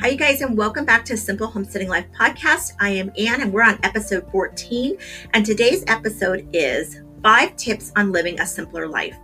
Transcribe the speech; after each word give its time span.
Hi, 0.00 0.10
you 0.10 0.16
guys, 0.16 0.42
and 0.42 0.56
welcome 0.56 0.84
back 0.84 1.04
to 1.06 1.16
Simple 1.16 1.48
Homesteading 1.48 1.88
Life 1.88 2.06
podcast. 2.16 2.74
I 2.78 2.90
am 2.90 3.10
Anne, 3.18 3.40
and 3.40 3.52
we're 3.52 3.64
on 3.64 3.80
episode 3.82 4.30
14. 4.30 4.96
And 5.34 5.44
today's 5.44 5.82
episode 5.88 6.48
is 6.52 7.00
five 7.20 7.56
tips 7.56 7.90
on 7.96 8.12
living 8.12 8.38
a 8.38 8.46
simpler 8.46 8.86
life. 8.86 9.16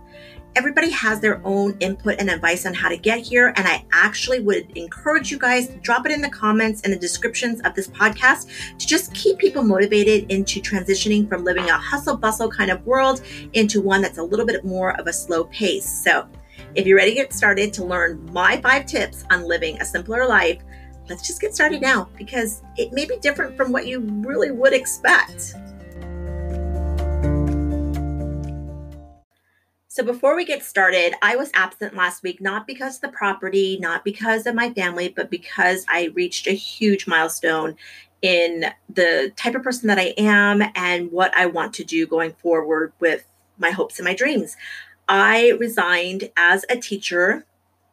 Everybody 0.57 0.89
has 0.89 1.21
their 1.21 1.41
own 1.45 1.77
input 1.79 2.15
and 2.19 2.29
advice 2.29 2.65
on 2.65 2.73
how 2.73 2.89
to 2.89 2.97
get 2.97 3.19
here, 3.19 3.53
and 3.55 3.65
I 3.65 3.85
actually 3.93 4.41
would 4.41 4.77
encourage 4.77 5.31
you 5.31 5.39
guys 5.39 5.69
to 5.69 5.77
drop 5.77 6.05
it 6.05 6.11
in 6.11 6.19
the 6.19 6.29
comments 6.29 6.81
and 6.81 6.91
the 6.91 6.99
descriptions 6.99 7.61
of 7.61 7.73
this 7.73 7.87
podcast 7.87 8.77
to 8.77 8.85
just 8.85 9.13
keep 9.13 9.37
people 9.37 9.63
motivated 9.63 10.29
into 10.29 10.59
transitioning 10.59 11.29
from 11.29 11.45
living 11.45 11.69
a 11.69 11.77
hustle 11.77 12.17
bustle 12.17 12.51
kind 12.51 12.69
of 12.69 12.85
world 12.85 13.21
into 13.53 13.79
one 13.79 14.01
that's 14.01 14.17
a 14.17 14.23
little 14.23 14.45
bit 14.45 14.65
more 14.65 14.99
of 14.99 15.07
a 15.07 15.13
slow 15.13 15.45
pace. 15.45 15.89
So, 15.89 16.27
if 16.75 16.85
you're 16.85 16.97
ready 16.97 17.11
to 17.11 17.15
get 17.15 17.33
started 17.33 17.71
to 17.73 17.85
learn 17.85 18.29
my 18.33 18.59
five 18.59 18.85
tips 18.85 19.23
on 19.31 19.47
living 19.47 19.79
a 19.81 19.85
simpler 19.85 20.27
life, 20.27 20.61
let's 21.09 21.25
just 21.25 21.39
get 21.39 21.55
started 21.55 21.81
now 21.81 22.09
because 22.17 22.61
it 22.75 22.91
may 22.91 23.05
be 23.05 23.17
different 23.17 23.55
from 23.55 23.71
what 23.71 23.87
you 23.87 24.01
really 24.01 24.51
would 24.51 24.73
expect. 24.73 25.55
So, 29.87 30.03
before 30.03 30.35
we 30.35 30.43
get 30.43 30.61
started, 30.61 31.13
I 31.21 31.37
was 31.37 31.49
absent 31.53 31.95
last 31.95 32.21
week, 32.21 32.41
not 32.41 32.67
because 32.67 32.95
of 32.95 33.01
the 33.01 33.09
property, 33.17 33.77
not 33.79 34.03
because 34.03 34.45
of 34.45 34.53
my 34.53 34.73
family, 34.73 35.07
but 35.07 35.29
because 35.29 35.85
I 35.87 36.09
reached 36.13 36.47
a 36.47 36.51
huge 36.51 37.07
milestone 37.07 37.77
in 38.21 38.65
the 38.89 39.31
type 39.37 39.55
of 39.55 39.63
person 39.63 39.87
that 39.87 39.97
I 39.97 40.13
am 40.17 40.61
and 40.75 41.13
what 41.13 41.33
I 41.37 41.45
want 41.45 41.73
to 41.75 41.85
do 41.85 42.05
going 42.05 42.33
forward 42.33 42.91
with 42.99 43.23
my 43.57 43.71
hopes 43.71 43.97
and 43.97 44.05
my 44.05 44.13
dreams. 44.13 44.57
I 45.07 45.49
resigned 45.59 46.31
as 46.35 46.65
a 46.69 46.77
teacher 46.77 47.45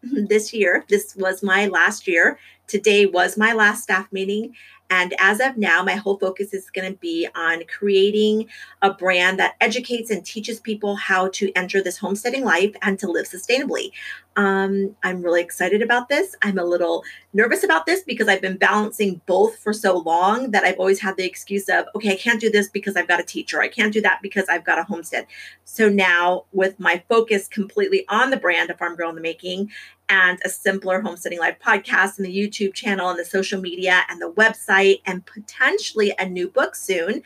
this 0.03 0.53
year. 0.53 0.85
This 0.89 1.15
was 1.17 1.43
my 1.43 1.67
last 1.67 2.07
year. 2.07 2.39
Today 2.67 3.07
was 3.07 3.37
my 3.37 3.53
last 3.53 3.83
staff 3.83 4.11
meeting. 4.13 4.55
And 4.93 5.15
as 5.19 5.41
of 5.41 5.57
now, 5.57 5.83
my 5.83 5.95
whole 5.95 6.19
focus 6.19 6.53
is 6.53 6.69
going 6.69 6.93
to 6.93 6.99
be 6.99 7.27
on 7.35 7.63
creating 7.65 8.49
a 8.83 8.93
brand 8.93 9.39
that 9.39 9.55
educates 9.59 10.11
and 10.11 10.23
teaches 10.23 10.61
people 10.61 10.97
how 10.97 11.29
to 11.29 11.51
enter 11.57 11.83
this 11.83 11.97
homesteading 11.97 12.45
life 12.45 12.75
and 12.83 12.99
to 12.99 13.11
live 13.11 13.27
sustainably. 13.27 13.93
Um, 14.37 14.95
I'm 15.03 15.23
really 15.23 15.41
excited 15.41 15.81
about 15.81 16.11
this. 16.11 16.37
I'm 16.43 16.59
a 16.59 16.65
little 16.65 17.05
nervous 17.33 17.65
about 17.65 17.87
this 17.87 18.03
because 18.03 18.29
I've 18.29 18.43
been 18.43 18.59
balancing 18.59 19.23
both 19.25 19.57
for 19.57 19.73
so 19.73 19.97
long 19.97 20.51
that 20.51 20.65
I've 20.65 20.79
always 20.79 21.01
had 21.01 21.17
the 21.17 21.25
excuse 21.25 21.71
of, 21.71 21.87
okay, 21.95 22.13
I 22.13 22.17
can't 22.17 22.41
do 22.41 22.51
this 22.51 22.69
because 22.69 22.95
I've 22.95 23.09
got 23.09 23.21
a 23.21 23.25
teacher. 23.25 23.63
I 23.63 23.69
can't 23.69 23.95
do 23.95 24.03
that 24.03 24.21
because 24.21 24.47
I've 24.51 24.65
got 24.65 24.79
a 24.79 24.85
homestead. 24.85 25.27
So 25.65 25.89
now, 25.89 26.45
with 26.53 26.79
my 26.79 27.03
focus 27.09 27.49
completely 27.49 28.05
on 28.11 28.29
the 28.29 28.37
brand 28.37 28.69
of 28.69 28.79
Farm 28.79 28.97
Girl 28.97 29.09
in 29.09 29.15
the 29.15 29.23
Making 29.23 29.71
and 30.13 30.39
a 30.45 30.49
simpler 30.51 31.01
homesteading 31.01 31.39
life 31.39 31.57
podcast 31.65 32.19
and 32.19 32.27
the 32.27 32.37
YouTube 32.37 32.75
channel 32.75 33.09
and 33.09 33.19
the 33.19 33.25
social 33.25 33.59
media 33.59 34.03
and 34.11 34.21
the 34.21 34.31
website 34.31 35.01
and 35.07 35.25
potentially 35.25 36.13
a 36.19 36.29
new 36.29 36.49
book 36.49 36.75
soon. 36.75 37.23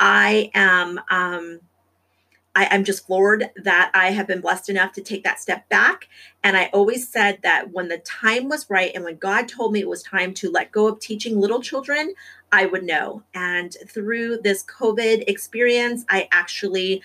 I 0.00 0.50
am 0.54 0.98
um, 1.10 1.60
I, 2.54 2.74
am 2.74 2.82
just 2.84 3.06
floored 3.06 3.50
that 3.56 3.90
I 3.94 4.10
have 4.10 4.26
been 4.26 4.40
blessed 4.40 4.70
enough 4.70 4.92
to 4.94 5.02
take 5.02 5.22
that 5.24 5.38
step 5.38 5.68
back. 5.68 6.08
And 6.42 6.56
I 6.56 6.70
always 6.72 7.06
said 7.06 7.40
that 7.42 7.72
when 7.72 7.88
the 7.88 7.98
time 7.98 8.48
was 8.48 8.68
right 8.70 8.90
and 8.94 9.04
when 9.04 9.16
God 9.16 9.46
told 9.46 9.72
me 9.72 9.80
it 9.80 9.88
was 9.88 10.02
time 10.02 10.32
to 10.34 10.50
let 10.50 10.72
go 10.72 10.88
of 10.88 10.98
teaching 10.98 11.38
little 11.38 11.60
children, 11.60 12.14
I 12.50 12.66
would 12.66 12.82
know. 12.82 13.22
And 13.34 13.76
through 13.86 14.38
this 14.38 14.64
COVID 14.64 15.24
experience, 15.28 16.04
I 16.08 16.26
actually 16.32 17.02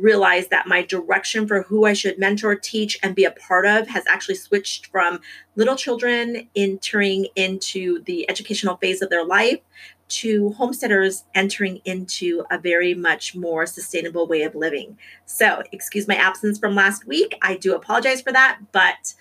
realized 0.00 0.50
that 0.50 0.66
my 0.66 0.82
direction 0.82 1.46
for 1.46 1.62
who 1.62 1.84
I 1.84 1.92
should 1.92 2.18
mentor, 2.18 2.54
teach, 2.54 2.98
and 3.02 3.14
be 3.14 3.24
a 3.24 3.30
part 3.30 3.66
of 3.66 3.88
has 3.88 4.04
actually 4.08 4.36
switched 4.36 4.86
from 4.86 5.20
little 5.56 5.76
children 5.76 6.48
entering 6.56 7.28
into 7.36 8.02
the 8.04 8.28
educational 8.28 8.76
phase 8.76 9.02
of 9.02 9.10
their 9.10 9.24
life 9.24 9.60
to 10.08 10.50
homesteaders 10.52 11.24
entering 11.34 11.80
into 11.84 12.44
a 12.50 12.58
very 12.58 12.94
much 12.94 13.36
more 13.36 13.64
sustainable 13.64 14.26
way 14.26 14.42
of 14.42 14.54
living. 14.54 14.98
So, 15.24 15.62
excuse 15.70 16.08
my 16.08 16.16
absence 16.16 16.58
from 16.58 16.74
last 16.74 17.06
week. 17.06 17.36
I 17.42 17.56
do 17.56 17.74
apologize 17.74 18.20
for 18.20 18.32
that, 18.32 18.58
but 18.72 19.14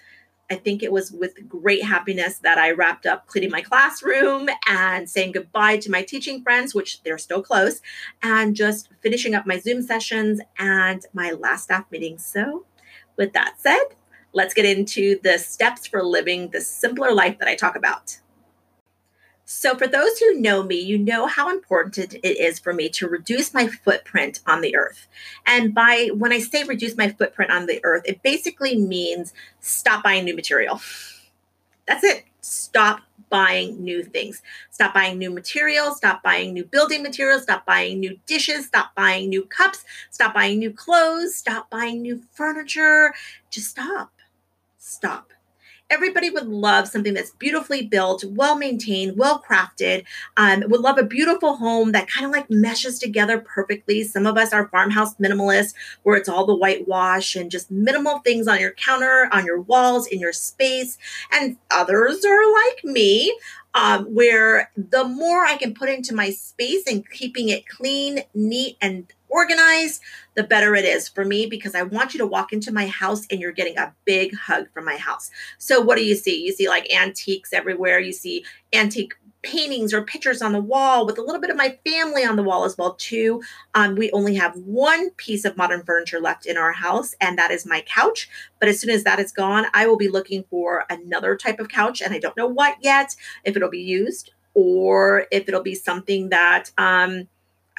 I 0.52 0.56
think 0.56 0.82
it 0.82 0.92
was 0.92 1.12
with 1.12 1.48
great 1.48 1.84
happiness 1.84 2.40
that 2.40 2.58
I 2.58 2.72
wrapped 2.72 3.06
up 3.06 3.28
cleaning 3.28 3.52
my 3.52 3.62
classroom 3.62 4.50
and 4.68 5.10
saying 5.10 5.34
goodbye 5.34 5.78
to 5.78 5.92
my 5.92 6.02
teaching 6.02 6.42
friends, 6.42 6.74
which 6.74 7.04
they're 7.04 7.18
still 7.18 7.42
close, 7.42 7.82
and 8.24 8.56
just 8.56 8.90
finishing 9.02 9.36
up 9.36 9.46
my 9.46 9.60
Zoom 9.60 9.82
sessions 9.82 10.42
and 10.58 11.06
my 11.14 11.32
last 11.32 11.66
staff 11.66 11.86
meeting. 11.92 12.18
So, 12.18 12.66
with 13.16 13.34
that 13.34 13.56
said, 13.60 13.84
let's 14.34 14.54
get 14.54 14.66
into 14.66 15.20
the 15.22 15.38
steps 15.38 15.86
for 15.86 16.04
living 16.04 16.50
the 16.50 16.62
simpler 16.62 17.14
life 17.14 17.38
that 17.40 17.48
I 17.48 17.56
talk 17.56 17.76
about. 17.76 18.20
So, 19.52 19.76
for 19.76 19.88
those 19.88 20.20
who 20.20 20.40
know 20.40 20.62
me, 20.62 20.80
you 20.80 21.00
know 21.00 21.26
how 21.26 21.50
important 21.50 22.14
it 22.14 22.24
is 22.24 22.60
for 22.60 22.72
me 22.72 22.88
to 22.90 23.08
reduce 23.08 23.52
my 23.52 23.66
footprint 23.66 24.42
on 24.46 24.62
the 24.62 24.76
earth. 24.76 25.08
And 25.44 25.74
by 25.74 26.12
when 26.14 26.32
I 26.32 26.38
say 26.38 26.66
reduce 26.66 26.96
my 26.96 27.10
footprint 27.10 27.50
on 27.50 27.66
the 27.66 27.84
earth, 27.84 28.04
it 28.06 28.22
basically 28.22 28.78
means 28.78 29.34
stop 29.60 30.04
buying 30.04 30.26
new 30.26 30.36
material. 30.36 30.80
That's 31.88 32.04
it. 32.04 32.26
Stop 32.42 33.02
buying 33.32 33.84
new 33.84 34.04
things. 34.04 34.44
Stop 34.70 34.94
buying 34.94 35.18
new 35.18 35.32
materials. 35.32 35.98
Stop 35.98 36.22
buying 36.22 36.54
new 36.54 36.64
building 36.64 37.02
materials. 37.02 37.42
Stop 37.42 37.66
buying 37.66 38.00
new 38.00 38.20
dishes. 38.28 38.68
Stop 38.68 38.94
buying 38.94 39.30
new 39.30 39.46
cups. 39.46 39.84
Stop 40.12 40.36
buying 40.36 40.60
new 40.60 40.72
clothes. 40.72 41.36
Stop 41.36 41.72
buying 41.72 42.04
new 42.04 42.22
furniture. 42.34 43.16
Just 43.50 43.72
stop. 43.72 44.12
Stop 44.78 45.34
everybody 45.90 46.30
would 46.30 46.48
love 46.48 46.88
something 46.88 47.14
that's 47.14 47.32
beautifully 47.32 47.86
built, 47.86 48.24
well 48.24 48.56
maintained, 48.56 49.18
well 49.18 49.42
crafted. 49.42 50.06
Um, 50.38 50.64
would 50.68 50.82
love 50.82 50.98
a 50.98 51.04
beautiful 51.04 51.56
home 51.56 51.92
that 51.92 52.10
kind 52.10 52.26
of 52.26 52.32
like 52.32 52.50
meshes 52.50 53.00
together 53.00 53.40
perfectly. 53.40 54.04
Some 54.04 54.26
of 54.26 54.38
us 54.38 54.54
are 54.54 54.68
farmhouse 54.68 55.16
minimalists, 55.16 55.74
where 56.04 56.18
it's 56.18 56.30
all 56.30 56.46
the 56.46 56.56
whitewash 56.56 57.36
and 57.36 57.52
just 57.52 57.72
minimal 57.72 58.20
things 58.20 58.48
on 58.48 58.60
your 58.60 58.72
counter, 58.72 59.30
on 59.32 59.46
your 59.46 59.62
walls, 59.62 60.08
in 60.08 60.20
your 60.20 60.34
space. 60.34 60.98
And 61.32 61.58
others 61.72 62.24
are 62.26 62.54
like 62.54 62.84
me, 62.84 63.36
um, 63.74 64.06
where 64.06 64.72
the 64.76 65.06
more 65.06 65.46
I 65.46 65.58
can 65.58 65.74
put 65.74 65.90
into 65.90 66.14
my 66.14 66.32
space 66.32 66.88
and 66.88 67.10
keeping 67.10 67.50
it 67.50 67.68
clean, 67.68 68.22
neat, 68.34 68.78
and 68.82 69.12
organized, 69.30 70.02
the 70.36 70.44
better 70.44 70.76
it 70.76 70.86
is 70.86 71.08
for 71.08 71.26
me 71.26 71.46
because 71.46 71.76
I 71.76 71.84
want 71.84 72.14
you 72.14 72.18
to 72.20 72.28
walk 72.28 72.52
into 72.54 72.74
my 72.74 72.88
house 72.88 73.26
and 73.30 73.40
you're 73.40 73.52
getting 73.52 73.78
a 73.78 73.94
big 74.06 74.36
hug 74.36 74.72
from 74.74 74.86
my 74.86 74.98
house. 74.98 75.30
So, 75.58 75.82
what 75.82 75.98
do 75.98 76.04
you 76.04 76.16
see? 76.16 76.44
You 76.44 76.52
see 76.52 76.68
like 76.68 76.92
antiques 76.94 77.54
everywhere, 77.54 78.00
you 78.00 78.14
see 78.14 78.44
antique 78.74 79.14
paintings 79.42 79.94
or 79.94 80.04
pictures 80.04 80.42
on 80.42 80.52
the 80.52 80.60
wall 80.60 81.06
with 81.06 81.18
a 81.18 81.22
little 81.22 81.40
bit 81.40 81.50
of 81.50 81.56
my 81.56 81.78
family 81.86 82.26
on 82.26 82.36
the 82.36 82.44
wall 82.44 82.66
as 82.66 82.78
well 82.78 82.96
too 82.96 83.42
um, 83.74 83.96
we 83.96 84.12
only 84.12 84.36
have 84.36 84.54
one 84.58 85.10
piece 85.12 85.46
of 85.46 85.56
modern 85.56 85.82
furniture 85.84 86.20
left 86.20 86.46
in 86.46 86.58
our 86.58 86.74
house 86.74 87.16
and 87.22 87.38
that 87.38 87.50
is 87.50 87.66
my 87.66 87.82
couch 87.82 88.30
but 88.60 88.68
as 88.68 88.80
soon 88.80 88.90
as 88.90 89.06
that 89.06 89.18
is 89.18 89.32
gone 89.32 89.66
i 89.74 89.88
will 89.88 89.96
be 89.96 90.10
looking 90.10 90.44
for 90.50 90.84
another 90.90 91.38
type 91.38 91.58
of 91.58 91.70
couch 91.70 92.02
and 92.02 92.14
i 92.14 92.20
don't 92.20 92.36
know 92.36 92.48
what 92.48 92.76
yet 92.82 93.16
if 93.46 93.56
it'll 93.56 93.70
be 93.70 93.80
used 93.80 94.32
or 94.54 95.26
if 95.32 95.48
it'll 95.48 95.64
be 95.64 95.76
something 95.76 96.30
that 96.30 96.70
um, 96.78 97.28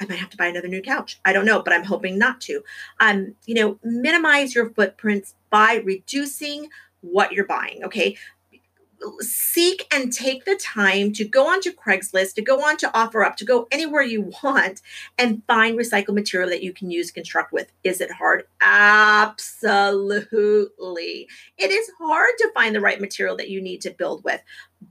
I 0.01 0.05
might 0.07 0.19
have 0.19 0.31
to 0.31 0.37
buy 0.37 0.47
another 0.47 0.67
new 0.67 0.81
couch. 0.81 1.19
I 1.23 1.31
don't 1.31 1.45
know, 1.45 1.61
but 1.61 1.73
I'm 1.73 1.83
hoping 1.83 2.17
not 2.17 2.41
to. 2.41 2.63
Um, 2.99 3.35
you 3.45 3.53
know, 3.53 3.77
minimize 3.83 4.55
your 4.55 4.71
footprints 4.71 5.35
by 5.51 5.81
reducing 5.85 6.69
what 7.01 7.31
you're 7.31 7.45
buying. 7.45 7.83
Okay. 7.83 8.17
Seek 9.19 9.87
and 9.91 10.13
take 10.13 10.45
the 10.45 10.55
time 10.55 11.11
to 11.13 11.25
go 11.25 11.47
onto 11.47 11.71
Craigslist, 11.71 12.35
to 12.35 12.41
go 12.41 12.63
on 12.63 12.77
to 12.77 12.87
OfferUp, 12.89 13.35
to 13.37 13.45
go 13.45 13.67
anywhere 13.71 14.03
you 14.03 14.31
want 14.43 14.81
and 15.17 15.41
find 15.47 15.77
recycled 15.77 16.13
material 16.13 16.49
that 16.49 16.61
you 16.63 16.71
can 16.73 16.91
use 16.91 17.09
construct 17.09 17.51
with. 17.51 17.71
Is 17.83 17.99
it 17.99 18.11
hard? 18.11 18.43
Absolutely. 18.59 19.97
It 21.57 21.71
is 21.71 21.89
hard 21.99 22.33
to 22.39 22.51
find 22.53 22.75
the 22.75 22.81
right 22.81 23.01
material 23.01 23.35
that 23.37 23.49
you 23.49 23.59
need 23.61 23.81
to 23.81 23.89
build 23.91 24.23
with, 24.23 24.41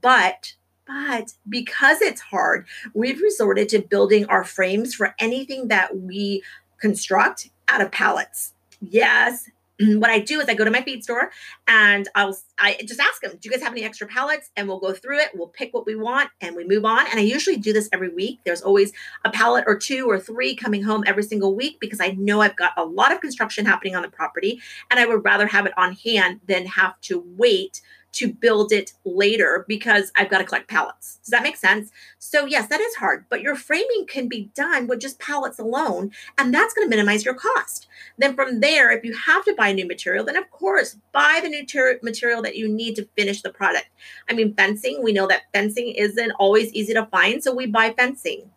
but 0.01 0.55
but 0.91 1.33
because 1.47 2.01
it's 2.01 2.21
hard, 2.21 2.67
we've 2.93 3.21
resorted 3.21 3.69
to 3.69 3.79
building 3.79 4.25
our 4.25 4.43
frames 4.43 4.93
for 4.93 5.15
anything 5.19 5.69
that 5.69 5.97
we 5.97 6.43
construct 6.79 7.49
out 7.67 7.81
of 7.81 7.91
pallets. 7.91 8.53
Yes. 8.81 9.47
What 9.83 10.11
I 10.11 10.19
do 10.19 10.39
is 10.39 10.47
I 10.47 10.53
go 10.53 10.63
to 10.63 10.69
my 10.69 10.83
feed 10.83 11.03
store 11.03 11.31
and 11.67 12.07
I'll 12.13 12.37
I 12.59 12.77
just 12.85 12.99
ask 12.99 13.19
them, 13.19 13.31
do 13.31 13.49
you 13.49 13.51
guys 13.51 13.63
have 13.63 13.71
any 13.71 13.83
extra 13.83 14.05
pallets? 14.05 14.51
And 14.55 14.67
we'll 14.67 14.79
go 14.79 14.93
through 14.93 15.17
it. 15.17 15.29
We'll 15.33 15.47
pick 15.47 15.73
what 15.73 15.87
we 15.87 15.95
want 15.95 16.29
and 16.39 16.55
we 16.55 16.67
move 16.67 16.85
on. 16.85 17.07
And 17.09 17.19
I 17.19 17.23
usually 17.23 17.57
do 17.57 17.73
this 17.73 17.89
every 17.91 18.09
week. 18.09 18.41
There's 18.45 18.61
always 18.61 18.91
a 19.25 19.31
pallet 19.31 19.63
or 19.65 19.75
two 19.75 20.07
or 20.07 20.19
three 20.19 20.55
coming 20.55 20.83
home 20.83 21.03
every 21.07 21.23
single 21.23 21.55
week 21.55 21.79
because 21.79 21.99
I 21.99 22.09
know 22.11 22.41
I've 22.41 22.55
got 22.55 22.73
a 22.77 22.85
lot 22.85 23.11
of 23.11 23.21
construction 23.21 23.65
happening 23.65 23.95
on 23.95 24.03
the 24.03 24.09
property 24.09 24.61
and 24.91 24.99
I 24.99 25.07
would 25.07 25.25
rather 25.25 25.47
have 25.47 25.65
it 25.65 25.73
on 25.77 25.93
hand 25.93 26.41
than 26.47 26.67
have 26.67 27.01
to 27.01 27.23
wait 27.35 27.81
to 28.13 28.33
build 28.33 28.71
it 28.71 28.93
later 29.05 29.65
because 29.67 30.11
I've 30.15 30.29
got 30.29 30.39
to 30.39 30.43
collect 30.43 30.67
pallets. 30.67 31.17
Does 31.23 31.29
that 31.29 31.43
make 31.43 31.55
sense? 31.55 31.91
So, 32.19 32.45
yes, 32.45 32.67
that 32.67 32.81
is 32.81 32.95
hard, 32.95 33.25
but 33.29 33.41
your 33.41 33.55
framing 33.55 34.05
can 34.07 34.27
be 34.27 34.51
done 34.53 34.87
with 34.87 34.99
just 34.99 35.19
pallets 35.19 35.59
alone, 35.59 36.11
and 36.37 36.53
that's 36.53 36.73
going 36.73 36.85
to 36.85 36.89
minimize 36.89 37.23
your 37.23 37.33
cost. 37.33 37.87
Then, 38.17 38.35
from 38.35 38.59
there, 38.59 38.91
if 38.91 39.03
you 39.03 39.13
have 39.13 39.45
to 39.45 39.55
buy 39.55 39.71
new 39.71 39.87
material, 39.87 40.25
then 40.25 40.37
of 40.37 40.49
course, 40.51 40.97
buy 41.11 41.39
the 41.41 41.49
new 41.49 41.65
ter- 41.65 41.99
material 42.03 42.41
that 42.41 42.57
you 42.57 42.67
need 42.67 42.95
to 42.95 43.07
finish 43.17 43.41
the 43.41 43.51
product. 43.51 43.87
I 44.29 44.33
mean, 44.33 44.53
fencing, 44.53 45.01
we 45.03 45.13
know 45.13 45.27
that 45.27 45.43
fencing 45.53 45.89
isn't 45.89 46.31
always 46.31 46.73
easy 46.73 46.93
to 46.93 47.05
find, 47.05 47.43
so 47.43 47.53
we 47.53 47.65
buy 47.65 47.93
fencing 47.93 48.51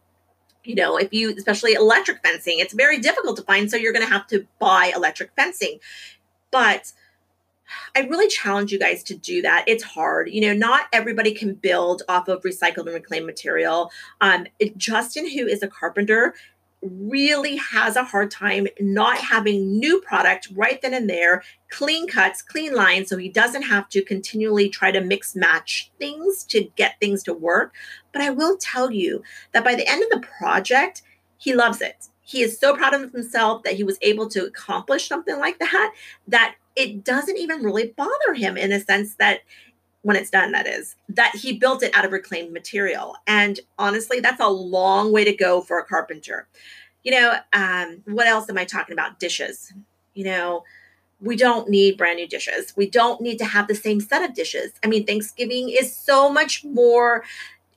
you 0.65 0.75
know, 0.75 0.97
if 0.97 1.13
you, 1.13 1.35
especially 1.37 1.75
electric 1.75 2.23
fencing, 2.23 2.59
it's 2.59 2.73
very 2.73 2.99
difficult 2.99 3.37
to 3.37 3.43
find. 3.43 3.71
So 3.71 3.77
you're 3.77 3.93
going 3.93 4.07
to 4.07 4.11
have 4.11 4.27
to 4.29 4.47
buy 4.59 4.93
electric 4.95 5.31
fencing. 5.37 5.79
But 6.51 6.93
I 7.97 8.01
really 8.01 8.29
challenge 8.29 8.73
you 8.73 8.79
guys 8.79 9.03
to 9.05 9.15
do 9.15 9.43
that. 9.43 9.65
It's 9.67 9.85
hard. 9.85 10.31
You 10.31 10.41
know, 10.43 10.55
not 10.55 10.87
everybody 10.93 11.33
can 11.33 11.55
build 11.55 12.03
off 12.09 12.29
of 12.29 12.43
recycled 12.43 12.87
and 12.87 12.95
reclaimed 12.95 13.27
material. 13.27 13.91
Um, 14.21 14.47
Justin, 14.77 15.29
who 15.31 15.47
is 15.47 15.63
a 15.63 15.69
carpenter, 15.69 16.35
really 16.85 17.57
has 17.57 17.97
a 17.97 18.05
hard 18.05 18.31
time 18.31 18.67
not 18.79 19.17
having 19.19 19.79
new 19.79 20.01
product 20.03 20.49
right 20.55 20.81
then 20.83 20.93
and 20.93 21.09
there, 21.09 21.43
clean 21.71 22.07
cuts, 22.07 22.43
clean 22.43 22.75
lines, 22.75 23.09
so 23.09 23.17
he 23.17 23.29
doesn't 23.29 23.63
have 23.63 23.89
to 23.89 24.05
continually 24.05 24.69
try 24.69 24.91
to 24.91 25.01
mix 25.01 25.35
match 25.35 25.91
things 25.99 26.45
to 26.45 26.65
get 26.77 27.01
things 27.01 27.23
to 27.23 27.33
work. 27.33 27.75
But 28.13 28.23
I 28.23 28.31
will 28.31 28.57
tell 28.59 28.91
you 28.91 29.23
that 29.53 29.65
by 29.65 29.75
the 29.75 29.89
end 29.91 30.03
of 30.03 30.11
the 30.11 30.27
project, 30.39 31.03
he 31.39 31.55
loves 31.55 31.81
it. 31.81 32.09
He 32.21 32.43
is 32.43 32.59
so 32.59 32.75
proud 32.77 32.95
of 32.95 33.13
himself 33.13 33.63
that 33.65 33.75
he 33.75 33.85
was 33.85 33.99
able 34.01 34.29
to 34.31 34.47
accomplish 34.47 35.09
something 35.09 35.39
like 35.39 35.59
that, 35.59 35.93
that 36.29 36.57
it 36.77 37.05
doesn't 37.05 37.39
even 37.39 37.63
really 37.63 37.95
bother 37.97 38.35
him 38.35 38.57
in 38.57 38.73
a 38.73 38.81
sense 38.81 39.15
that 39.17 39.41
when 40.03 40.17
it's 40.17 40.31
done, 40.31 40.53
that 40.53 40.67
is, 40.67 40.97
that 41.09 41.35
he 41.35 41.57
built 41.57 41.83
it 41.83 41.95
out 41.95 42.05
of 42.05 42.13
reclaimed 42.13 42.53
material. 42.53 43.17
And 43.27 43.59
honestly, 43.79 44.21
that's 44.21 44.41
a 44.41 44.49
long 44.49 45.13
way 45.13 45.25
to 45.25 45.35
go 45.35 45.63
for 45.63 45.79
a 45.79 45.85
carpenter. 45.85 46.47
You 47.05 47.13
know, 47.13 47.37
um, 47.53 48.03
what 48.05 48.27
else 48.27 48.49
am 48.51 48.59
I 48.59 48.65
talking 48.65 48.93
about? 48.93 49.19
Dishes. 49.19 49.73
You 50.13 50.25
know, 50.25 50.65
we 51.21 51.37
don't 51.37 51.71
need 51.71 51.97
brand 51.97 52.17
new 52.17 52.29
dishes. 52.29 52.75
We 52.77 52.89
don't 52.89 53.21
need 53.23 53.39
to 53.39 53.47
have 53.47 53.67
the 53.67 53.75
same 53.75 54.01
set 54.01 54.23
of 54.23 54.35
dishes. 54.35 54.73
I 54.85 54.89
mean, 54.89 55.07
Thanksgiving 55.07 55.71
is 55.71 55.95
so 55.95 56.31
much 56.31 56.65
more 56.65 57.25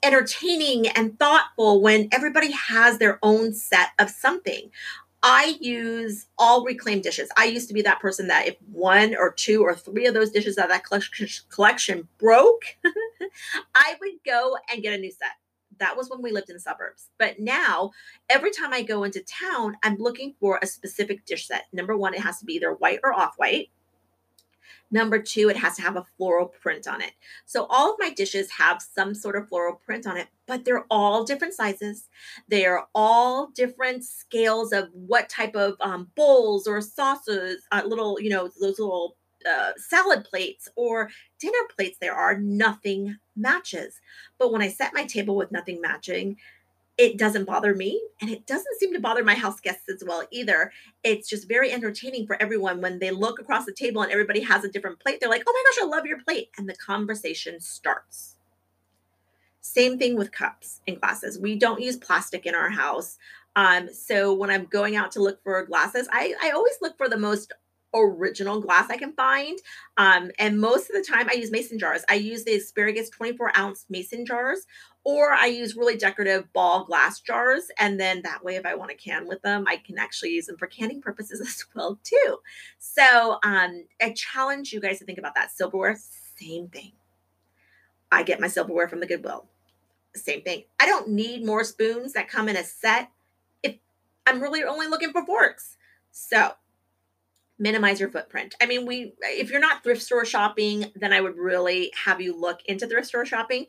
entertaining 0.04 0.88
and 0.90 1.18
thoughtful 1.18 1.82
when 1.82 2.10
everybody 2.12 2.52
has 2.52 2.98
their 2.98 3.20
own 3.24 3.54
set 3.54 3.90
of 4.00 4.10
something. 4.10 4.70
I 5.30 5.58
use 5.60 6.26
all 6.38 6.64
reclaimed 6.64 7.04
dishes. 7.04 7.28
I 7.36 7.46
used 7.46 7.68
to 7.68 7.74
be 7.74 7.82
that 7.82 8.00
person 8.00 8.28
that 8.28 8.48
if 8.48 8.56
one 8.72 9.14
or 9.14 9.34
two 9.34 9.62
or 9.62 9.76
three 9.76 10.06
of 10.06 10.14
those 10.14 10.32
dishes 10.32 10.58
out 10.58 10.72
of 10.72 10.72
that 10.72 10.86
collection 11.50 12.08
broke, 12.18 12.64
I 13.76 13.96
would 14.00 14.14
go 14.26 14.56
and 14.72 14.82
get 14.82 14.94
a 14.94 14.98
new 14.98 15.12
set. 15.12 15.32
That 15.80 15.98
was 15.98 16.10
when 16.10 16.22
we 16.22 16.32
lived 16.32 16.50
in 16.50 16.56
the 16.56 16.62
suburbs. 16.62 17.10
But 17.20 17.42
now, 17.42 17.92
every 18.30 18.52
time 18.52 18.72
I 18.72 18.84
go 18.84 19.04
into 19.04 19.22
town, 19.22 19.76
I'm 19.84 19.98
looking 19.98 20.34
for 20.40 20.60
a 20.62 20.66
specific 20.66 21.26
dish 21.26 21.46
set. 21.46 21.66
Number 21.74 21.98
one, 21.98 22.14
it 22.14 22.22
has 22.22 22.40
to 22.40 22.46
be 22.46 22.54
either 22.54 22.74
white 22.74 23.02
or 23.04 23.14
off 23.14 23.34
white. 23.36 23.70
Number 24.90 25.20
two, 25.20 25.50
it 25.50 25.58
has 25.58 25.76
to 25.76 25.82
have 25.82 25.98
a 25.98 26.06
floral 26.18 26.48
print 26.48 26.88
on 26.88 27.02
it. 27.02 27.12
So 27.46 27.66
all 27.70 27.92
of 27.92 28.00
my 28.00 28.12
dishes 28.12 28.50
have 28.52 28.82
some 28.82 29.14
sort 29.14 29.36
of 29.36 29.50
floral 29.50 29.76
print 29.76 30.08
on 30.08 30.18
it, 30.18 30.28
but 30.46 30.64
they're 30.64 30.86
all 30.90 31.24
different 31.24 31.54
sizes. 31.54 32.08
They 32.48 32.66
are 32.66 32.88
all 32.96 33.48
different 33.48 34.06
scales 34.06 34.72
of 34.72 34.90
what 34.94 35.30
type 35.30 35.56
of 35.56 35.76
um, 35.82 36.10
bowls 36.16 36.68
or 36.68 36.80
sauces, 36.82 37.64
uh, 37.72 37.82
little, 37.86 38.20
you 38.22 38.30
know, 38.30 38.50
those 38.62 38.80
little 38.80 39.18
uh, 39.50 39.72
salad 39.78 40.24
plates 40.24 40.68
or 40.76 41.10
dinner 41.40 41.58
plates 41.76 41.98
there 42.00 42.16
are. 42.16 42.38
Nothing 42.40 43.18
matches. 43.36 44.00
But 44.40 44.52
when 44.52 44.62
I 44.62 44.70
set 44.70 44.94
my 44.94 45.06
table 45.06 45.36
with 45.36 45.52
nothing 45.52 45.82
matching, 45.82 46.38
it 46.98 47.18
doesn't 47.18 47.46
bother 47.46 47.76
me 47.76 48.02
and 48.22 48.30
it 48.30 48.48
doesn't 48.48 48.80
seem 48.80 48.92
to 48.94 49.00
bother 49.00 49.24
my 49.24 49.36
house 49.36 49.60
guests 49.60 49.88
as 49.88 50.04
well 50.06 50.24
either. 50.32 50.72
It's 51.04 51.30
just 51.30 51.48
very 51.48 51.72
entertaining 51.72 52.26
for 52.26 52.42
everyone 52.42 52.82
when 52.82 52.98
they 53.00 53.12
look 53.12 53.40
across 53.40 53.66
the 53.66 53.74
table 53.74 54.02
and 54.02 54.12
everybody 54.12 54.42
has 54.42 54.64
a 54.64 54.70
different 54.70 55.00
plate 55.00 55.20
they're 55.20 55.30
like 55.30 55.44
oh 55.48 55.54
my 55.54 55.64
gosh 55.70 55.86
i 55.86 55.96
love 55.96 56.06
your 56.06 56.20
plate 56.22 56.50
and 56.58 56.68
the 56.68 56.76
conversation 56.76 57.60
starts. 57.60 58.36
Same 59.62 60.00
thing 60.00 60.16
with 60.16 60.32
cups 60.32 60.82
and 60.88 61.00
glasses. 61.00 61.38
We 61.38 61.56
don't 61.56 61.82
use 61.82 61.98
plastic 61.98 62.46
in 62.46 62.56
our 62.56 62.70
house. 62.70 63.18
Um, 63.56 63.92
so 63.92 64.34
when 64.34 64.52
i'm 64.52 64.66
going 64.66 64.96
out 64.96 65.12
to 65.14 65.22
look 65.22 65.42
for 65.44 65.66
glasses 65.66 66.08
I, 66.12 66.36
I 66.44 66.52
always 66.52 66.76
look 66.80 66.96
for 66.96 67.10
the 67.10 67.18
most 67.18 67.54
original 67.94 68.62
glass 68.62 68.90
I 68.90 68.98
can 68.98 69.14
find. 69.14 69.58
Um, 69.98 70.32
and 70.40 70.60
most 70.60 70.90
of 70.90 70.96
the 70.96 71.06
time, 71.08 71.28
I 71.30 71.34
use 71.34 71.52
mason 71.52 71.80
jars. 71.80 72.04
I 72.10 72.16
use 72.16 72.44
the 72.44 72.56
asparagus 72.56 73.10
24 73.10 73.58
ounce 73.58 73.86
mason 73.90 74.26
jars, 74.26 74.68
or 75.04 75.32
I 75.32 75.48
use 75.48 75.76
really 75.76 75.98
decorative 75.98 76.52
ball 76.54 76.86
glass 76.86 77.20
jars. 77.22 77.70
And 77.80 78.00
then 78.00 78.22
that 78.24 78.44
way, 78.44 78.56
if 78.56 78.66
I 78.66 78.76
want 78.76 78.92
to 78.92 78.98
can 78.98 79.28
with 79.28 79.42
them, 79.42 79.66
I 79.68 79.78
can 79.78 79.98
actually 79.98 80.32
use 80.32 80.48
them 80.48 80.58
for 80.58 80.68
canning 80.68 81.02
purposes 81.02 81.42
as 81.42 81.66
well 81.76 82.00
too. 82.04 82.38
So 82.80 83.40
um, 83.44 83.86
I 84.02 84.14
challenge 84.16 84.74
you 84.74 84.82
guys 84.82 85.00
to 85.00 85.06
think 85.06 85.18
about 85.18 85.36
that. 85.36 85.52
Silverware, 85.52 85.98
same 86.38 86.68
thing. 86.68 86.92
I 88.12 88.24
get 88.24 88.40
my 88.40 88.48
silverware 88.48 88.88
from 88.88 89.00
the 89.00 89.08
Goodwill. 89.08 89.46
Same 90.16 90.42
thing. 90.42 90.64
I 90.80 90.86
don't 90.86 91.10
need 91.10 91.46
more 91.46 91.64
spoons 91.64 92.14
that 92.14 92.30
come 92.30 92.50
in 92.50 92.56
a 92.56 92.64
set 92.64 93.12
if 93.62 93.76
I'm 94.26 94.42
really 94.42 94.64
only 94.64 94.88
looking 94.88 95.12
for 95.12 95.26
forks. 95.26 95.78
So 96.12 96.54
minimize 97.60 98.00
your 98.00 98.10
footprint. 98.10 98.56
I 98.62 98.66
mean, 98.66 98.86
we 98.86 99.14
if 99.22 99.50
you're 99.50 99.60
not 99.60 99.84
thrift 99.84 100.02
store 100.02 100.26
shopping, 100.26 100.92
then 100.96 101.14
I 101.14 101.22
would 101.22 101.38
really 101.38 101.92
have 102.06 102.22
you 102.22 102.36
look 102.36 102.60
into 102.66 102.88
thrift 102.88 103.08
store 103.08 103.26
shopping. 103.26 103.66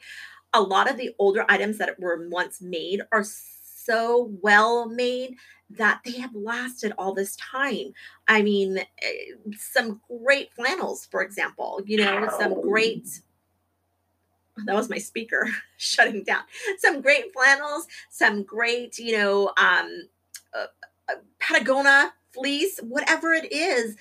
A 0.53 0.61
lot 0.61 0.91
of 0.91 0.97
the 0.97 1.15
older 1.19 1.45
items 1.49 1.79
that 1.79 1.99
were 2.01 2.29
once 2.29 2.61
made 2.61 3.03
are 3.13 3.25
so 3.25 4.31
well 4.43 4.89
made 4.89 5.37
that 5.71 6.01
they 6.05 6.19
have 6.19 6.35
lasted 6.35 6.93
all 6.97 7.13
this 7.13 7.37
time. 7.37 7.93
I 8.27 8.43
mean, 8.43 8.79
eh, 8.79 9.35
some 9.59 10.01
great 10.23 10.53
flannels, 10.55 11.07
for 11.11 11.23
example, 11.23 11.83
you 11.85 11.99
know, 11.99 12.29
some 12.39 12.63
great 12.63 13.21
that 14.67 14.75
was 14.75 14.91
my 14.91 14.99
speaker 14.99 15.49
shutting 15.77 16.25
down. 16.25 16.43
Some 16.79 17.01
great 17.01 17.33
flannels, 17.33 17.87
some 18.11 18.43
great, 18.43 18.99
you 18.99 19.17
know, 19.17 19.53
um, 19.57 20.09
uh, 20.53 20.67
uh, 21.09 21.17
Patagonia 21.39 22.13
fleece, 22.39 22.79
whatever 22.83 23.33
it 23.33 23.53
is, 23.53 23.97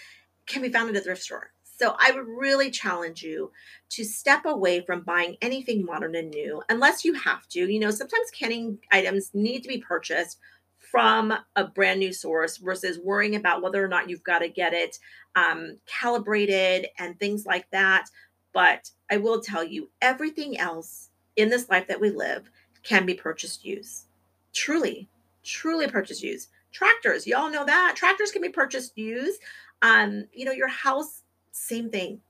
can 0.45 0.62
be 0.62 0.69
found 0.69 0.89
at 0.89 0.95
a 0.95 1.01
thrift 1.01 1.22
store. 1.22 1.51
So 1.63 1.95
I 2.00 2.12
would 2.12 2.28
really 2.28 2.72
challenge 2.72 3.22
you 3.22 3.51
to 3.89 4.04
step 4.04 4.45
away 4.45 4.81
from 4.81 5.01
buying 5.01 5.38
anything 5.42 5.86
modern 5.86 6.16
and 6.16 6.31
new 6.31 6.62
unless 6.69 7.06
you 7.06 7.13
have 7.13 7.48
to. 7.50 7.72
You 7.72 7.80
know, 7.80 7.92
sometimes 7.92 8.31
canning 8.31 8.80
items 8.92 9.30
need 9.34 9.62
to 9.62 9.69
be 9.69 9.78
purchased 9.78 10.39
from 10.80 11.34
a 11.56 11.66
brand 11.66 12.00
new 12.00 12.13
source 12.13 12.57
versus 12.57 13.00
worrying 13.00 13.36
about 13.36 13.62
whether 13.62 13.84
or 13.84 13.88
not 13.88 14.10
you've 14.10 14.24
got 14.24 14.40
to 14.40 14.48
get 14.48 14.74
it 14.74 14.98
um, 15.36 15.78
calibrated 15.86 16.88
and 16.98 17.19
things 17.19 17.45
like 17.45 17.69
that. 17.72 18.10
But 18.54 18.90
I 19.12 19.18
will 19.18 19.42
tell 19.42 19.64
you, 19.64 19.90
everything 20.02 20.57
else 20.57 21.09
in 21.35 21.50
this 21.50 21.69
life 21.69 21.88
that 21.88 22.02
we 22.02 22.09
live 22.09 22.50
can 22.81 23.06
be 23.06 23.14
purchased 23.14 23.64
used. 23.64 24.06
Truly, 24.54 25.09
truly 25.44 25.88
purchased 25.88 26.23
used. 26.23 26.50
Tractors, 26.78 27.26
y'all 27.26 27.50
know 27.50 27.66
that. 27.66 27.96
Tractors 27.96 28.30
can 28.30 28.44
be 28.44 28.50
purchased 28.50 28.96
used. 28.96 29.42
Um, 29.81 30.26
you 30.31 30.46
know, 30.46 30.52
your 30.52 30.68
house, 30.68 31.24
same 31.52 31.90
thing. 31.90 32.22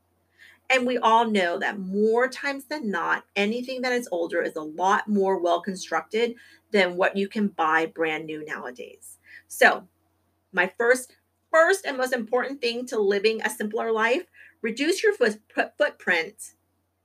And 0.70 0.88
we 0.88 0.98
all 0.98 1.30
know 1.30 1.60
that 1.60 1.80
more 1.80 2.30
times 2.30 2.63
than 2.63 2.89
not, 2.89 3.25
anything 3.36 3.82
that 3.82 3.92
is 3.92 4.08
older 4.10 4.42
is 4.42 4.56
a 4.56 4.62
lot 4.62 5.10
more 5.10 5.38
well 5.38 5.60
constructed 5.60 6.36
than 6.72 6.96
what 6.96 7.18
you 7.18 7.27
can 7.27 7.50
buy 7.50 7.88
brand 7.88 8.25
new 8.25 8.46
nowadays. 8.46 9.18
So, 9.50 9.86
my 10.54 10.72
first 10.77 11.13
first 11.51 11.86
and 11.86 11.98
most 11.98 12.13
important 12.13 12.62
thing 12.62 12.86
to 12.86 12.98
living 12.98 13.42
a 13.42 13.50
simpler 13.50 13.92
life, 13.92 14.27
reduce 14.62 15.04
your 15.04 15.13
foot, 15.13 15.42
footprint 15.77 16.54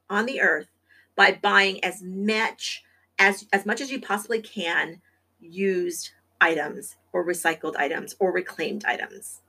on 0.08 0.26
the 0.26 0.40
earth 0.40 0.68
by 1.16 1.40
buying 1.42 1.82
as 1.82 2.04
much 2.04 2.84
as 3.18 3.46
as 3.52 3.66
much 3.66 3.80
as 3.80 3.90
you 3.90 4.00
possibly 4.00 4.40
can 4.40 5.00
used 5.40 6.12
items 6.40 6.94
or 7.12 7.24
recycled 7.24 7.76
items 7.76 8.14
or 8.18 8.32
reclaimed 8.32 8.84
items. 8.84 9.40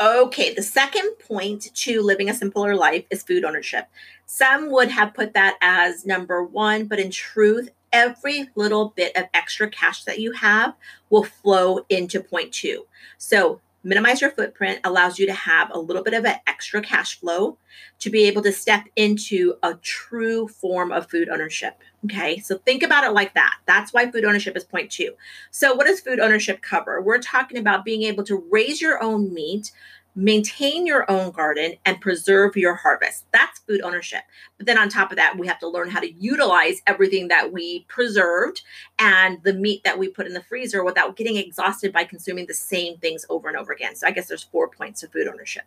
Okay, 0.00 0.52
the 0.52 0.62
second 0.62 1.12
point 1.18 1.74
to 1.74 2.02
living 2.02 2.28
a 2.28 2.34
simpler 2.34 2.76
life 2.76 3.04
is 3.10 3.22
food 3.22 3.44
ownership. 3.44 3.86
Some 4.26 4.70
would 4.70 4.90
have 4.90 5.14
put 5.14 5.32
that 5.34 5.56
as 5.60 6.04
number 6.04 6.42
one, 6.42 6.86
but 6.86 6.98
in 6.98 7.10
truth, 7.10 7.70
every 7.92 8.50
little 8.54 8.92
bit 8.96 9.16
of 9.16 9.26
extra 9.32 9.68
cash 9.68 10.04
that 10.04 10.18
you 10.18 10.32
have 10.32 10.74
will 11.10 11.24
flow 11.24 11.80
into 11.88 12.20
point 12.20 12.52
two. 12.52 12.86
So, 13.18 13.60
minimize 13.84 14.20
your 14.20 14.30
footprint 14.30 14.80
allows 14.84 15.18
you 15.18 15.26
to 15.26 15.32
have 15.32 15.70
a 15.72 15.78
little 15.78 16.02
bit 16.02 16.14
of 16.14 16.24
an 16.24 16.36
extra 16.46 16.80
cash 16.80 17.18
flow 17.18 17.58
to 18.00 18.10
be 18.10 18.24
able 18.24 18.42
to 18.42 18.52
step 18.52 18.84
into 18.96 19.54
a 19.62 19.74
true 19.74 20.48
form 20.48 20.92
of 20.92 21.10
food 21.10 21.28
ownership. 21.28 21.82
Okay, 22.04 22.38
so 22.40 22.58
think 22.58 22.82
about 22.82 23.04
it 23.04 23.12
like 23.12 23.34
that. 23.34 23.58
That's 23.66 23.92
why 23.92 24.10
food 24.10 24.24
ownership 24.24 24.56
is 24.56 24.64
point 24.64 24.90
two. 24.90 25.14
So, 25.52 25.74
what 25.74 25.86
does 25.86 26.00
food 26.00 26.18
ownership 26.18 26.60
cover? 26.60 27.00
We're 27.00 27.18
talking 27.18 27.58
about 27.58 27.84
being 27.84 28.02
able 28.02 28.24
to 28.24 28.44
raise 28.50 28.80
your 28.80 29.00
own 29.00 29.32
meat, 29.32 29.70
maintain 30.16 30.84
your 30.84 31.08
own 31.08 31.30
garden 31.30 31.74
and 31.86 32.00
preserve 32.00 32.56
your 32.56 32.74
harvest. 32.74 33.24
That's 33.32 33.60
food 33.60 33.82
ownership. 33.82 34.22
But 34.58 34.66
then 34.66 34.78
on 34.78 34.88
top 34.88 35.12
of 35.12 35.16
that, 35.16 35.38
we 35.38 35.46
have 35.46 35.60
to 35.60 35.68
learn 35.68 35.90
how 35.90 36.00
to 36.00 36.12
utilize 36.12 36.82
everything 36.88 37.28
that 37.28 37.52
we 37.52 37.84
preserved 37.88 38.62
and 38.98 39.42
the 39.44 39.54
meat 39.54 39.84
that 39.84 39.98
we 39.98 40.08
put 40.08 40.26
in 40.26 40.34
the 40.34 40.42
freezer 40.42 40.84
without 40.84 41.16
getting 41.16 41.36
exhausted 41.36 41.92
by 41.92 42.02
consuming 42.04 42.46
the 42.46 42.54
same 42.54 42.98
things 42.98 43.24
over 43.30 43.48
and 43.48 43.56
over 43.56 43.72
again. 43.72 43.94
So 43.94 44.08
I 44.08 44.10
guess 44.10 44.26
there's 44.26 44.42
four 44.42 44.68
points 44.68 45.02
of 45.04 45.12
food 45.12 45.28
ownership. 45.28 45.64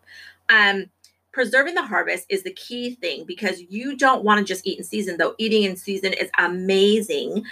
Um, 0.49 0.87
preserving 1.35 1.75
the 1.75 1.85
harvest 1.85 2.25
is 2.29 2.43
the 2.43 2.53
key 2.53 2.95
thing 2.95 3.25
because 3.25 3.61
you 3.67 3.97
don't 3.97 4.23
want 4.23 4.39
to 4.39 4.45
just 4.45 4.65
eat 4.65 4.77
in 4.77 4.85
season, 4.85 5.17
though 5.17 5.35
eating 5.37 5.63
in 5.63 5.75
season 5.75 6.13
is 6.13 6.29
amazing. 6.37 7.43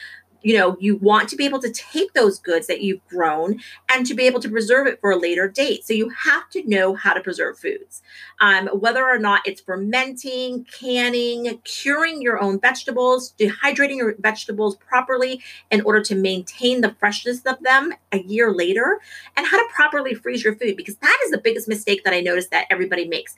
You 0.42 0.58
know 0.58 0.78
you 0.80 0.98
want 0.98 1.30
to 1.30 1.36
be 1.38 1.46
able 1.46 1.60
to 1.60 1.72
take 1.72 2.14
those 2.14 2.40
goods 2.40 2.68
that 2.68 2.82
you've 2.82 3.06
grown 3.08 3.62
and 3.90 4.06
to 4.06 4.14
be 4.14 4.24
able 4.24 4.42
to 4.42 4.50
preserve 4.50 4.88
it 4.88 5.00
for 5.00 5.12
a 5.12 5.18
later 5.18 5.48
date. 5.48 5.86
So 5.86 5.94
you 5.94 6.10
have 6.10 6.50
to 6.50 6.68
know 6.68 6.96
how 6.96 7.14
to 7.14 7.22
preserve 7.22 7.58
foods. 7.58 8.02
Um, 8.42 8.68
whether 8.68 9.04
or 9.04 9.20
not 9.20 9.42
it's 9.46 9.62
fermenting 9.62 10.66
canning 10.66 11.60
curing 11.64 12.22
your 12.22 12.42
own 12.42 12.60
vegetables 12.60 13.34
dehydrating 13.38 13.98
your 13.98 14.16
vegetables 14.20 14.76
properly 14.78 15.42
in 15.72 15.82
order 15.82 16.02
to 16.04 16.16
maintain 16.16 16.82
the 16.82 16.96
freshness 17.00 17.42
of 17.46 17.62
them 17.64 17.94
a 18.12 18.20
year 18.20 18.52
later 18.52 19.00
and 19.38 19.48
how 19.48 19.58
to 19.58 19.74
properly 19.74 20.14
freeze 20.14 20.44
your 20.44 20.56
food 20.56 20.76
because 20.76 20.98
that 20.98 21.18
is 21.24 21.32
the 21.32 21.38
biggest 21.38 21.68
mistake 21.68 22.04
that 22.04 22.14
i 22.14 22.20
noticed 22.20 22.52
that 22.52 22.68
everybody 22.70 23.08
makes 23.08 23.36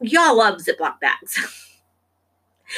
y'all 0.00 0.36
love 0.36 0.60
ziploc 0.60 0.98
bags 1.00 1.38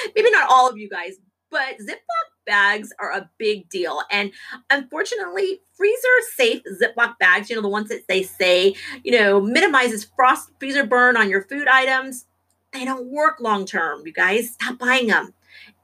maybe 0.14 0.31
not 0.31 0.49
all 0.50 0.69
of 0.69 0.76
you 0.76 0.88
guys 0.88 1.14
but 1.50 1.76
ziploc 1.79 2.33
bags 2.45 2.93
are 2.99 3.12
a 3.12 3.31
big 3.38 3.69
deal. 3.69 4.02
And 4.11 4.33
unfortunately, 4.71 5.61
freezer 5.75 6.09
safe 6.35 6.62
Ziploc 6.81 7.19
bags, 7.19 7.50
you 7.50 7.57
know, 7.57 7.62
the 7.62 7.69
ones 7.69 7.88
that 7.88 8.09
they 8.09 8.23
say, 8.23 8.75
you 9.05 9.12
know, 9.12 9.41
minimizes 9.41 10.11
frost 10.17 10.50
freezer 10.59 10.87
burn 10.87 11.17
on 11.17 11.31
your 11.31 11.43
food 11.43 11.69
items, 11.69 12.26
they 12.73 12.85
don't 12.85 13.07
work 13.07 13.41
long 13.41 13.67
term. 13.67 14.02
You 14.07 14.12
guys, 14.12 14.50
stop 14.50 14.79
buying 14.79 15.09
them. 15.09 15.35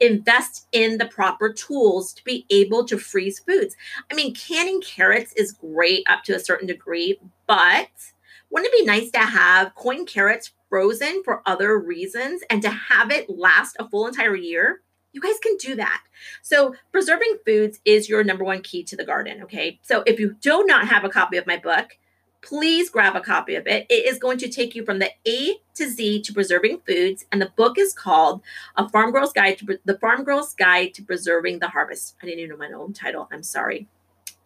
Invest 0.01 0.67
in 0.73 0.99
the 0.99 1.07
proper 1.07 1.53
tools 1.53 2.15
to 2.15 2.25
be 2.25 2.47
able 2.51 2.85
to 2.87 2.99
freeze 2.99 3.39
foods. 3.39 3.77
I 4.11 4.15
mean, 4.15 4.35
canning 4.35 4.81
carrots 4.81 5.33
is 5.35 5.53
great 5.53 6.05
up 6.09 6.25
to 6.25 6.35
a 6.35 6.41
certain 6.41 6.67
degree, 6.67 7.21
but 7.47 7.89
wouldn't 8.51 8.73
it 8.73 8.79
be 8.79 8.87
nice 8.87 9.11
to 9.11 9.19
have 9.19 9.75
coin 9.75 10.07
carrots 10.07 10.53
frozen 10.69 11.23
for 11.25 11.43
other 11.47 11.79
reasons 11.79 12.43
and 12.51 12.63
to 12.63 12.71
have 12.71 13.11
it 13.11 13.29
last 13.29 13.77
a 13.79 13.89
full 13.89 14.07
entire 14.07 14.37
year? 14.37 14.81
you 15.13 15.21
guys 15.21 15.39
can 15.43 15.57
do 15.57 15.75
that. 15.77 16.03
So, 16.43 16.75
preserving 16.93 17.39
foods 17.45 17.81
is 17.85 18.09
your 18.09 18.23
number 18.25 18.45
one 18.45 18.63
key 18.63 18.85
to 18.85 18.97
the 18.97 19.05
garden. 19.05 19.43
Okay. 19.43 19.79
So, 19.83 20.03
if 20.07 20.21
you 20.21 20.35
do 20.41 20.65
not 20.67 20.89
have 20.89 21.05
a 21.05 21.09
copy 21.09 21.37
of 21.37 21.47
my 21.47 21.57
book, 21.57 21.97
please 22.41 22.91
grab 22.91 23.17
a 23.17 23.21
copy 23.21 23.55
of 23.55 23.67
it. 23.67 23.87
It 23.89 24.07
is 24.07 24.19
going 24.19 24.39
to 24.39 24.49
take 24.49 24.75
you 24.75 24.85
from 24.85 24.99
the 24.99 25.11
A 25.27 25.57
to 25.75 25.89
Z 25.89 26.23
to 26.23 26.33
preserving 26.33 26.81
foods. 26.87 27.27
And 27.33 27.41
the 27.41 27.53
book 27.57 27.79
is 27.79 27.95
called 27.95 28.43
A 28.77 28.89
Farm 28.89 29.11
Girl's 29.11 29.33
Guide 29.33 29.59
to 29.59 29.79
The 29.85 29.99
Farm 29.99 30.25
Girl's 30.25 30.55
Guide 30.55 30.95
to 30.95 31.03
Preserving 31.03 31.59
the 31.59 31.69
Harvest. 31.69 32.17
I 32.23 32.27
didn't 32.27 32.41
even 32.41 32.51
know 32.51 32.69
my 32.69 32.73
own 32.73 32.93
title. 32.93 33.29
I'm 33.33 33.43
sorry. 33.43 33.89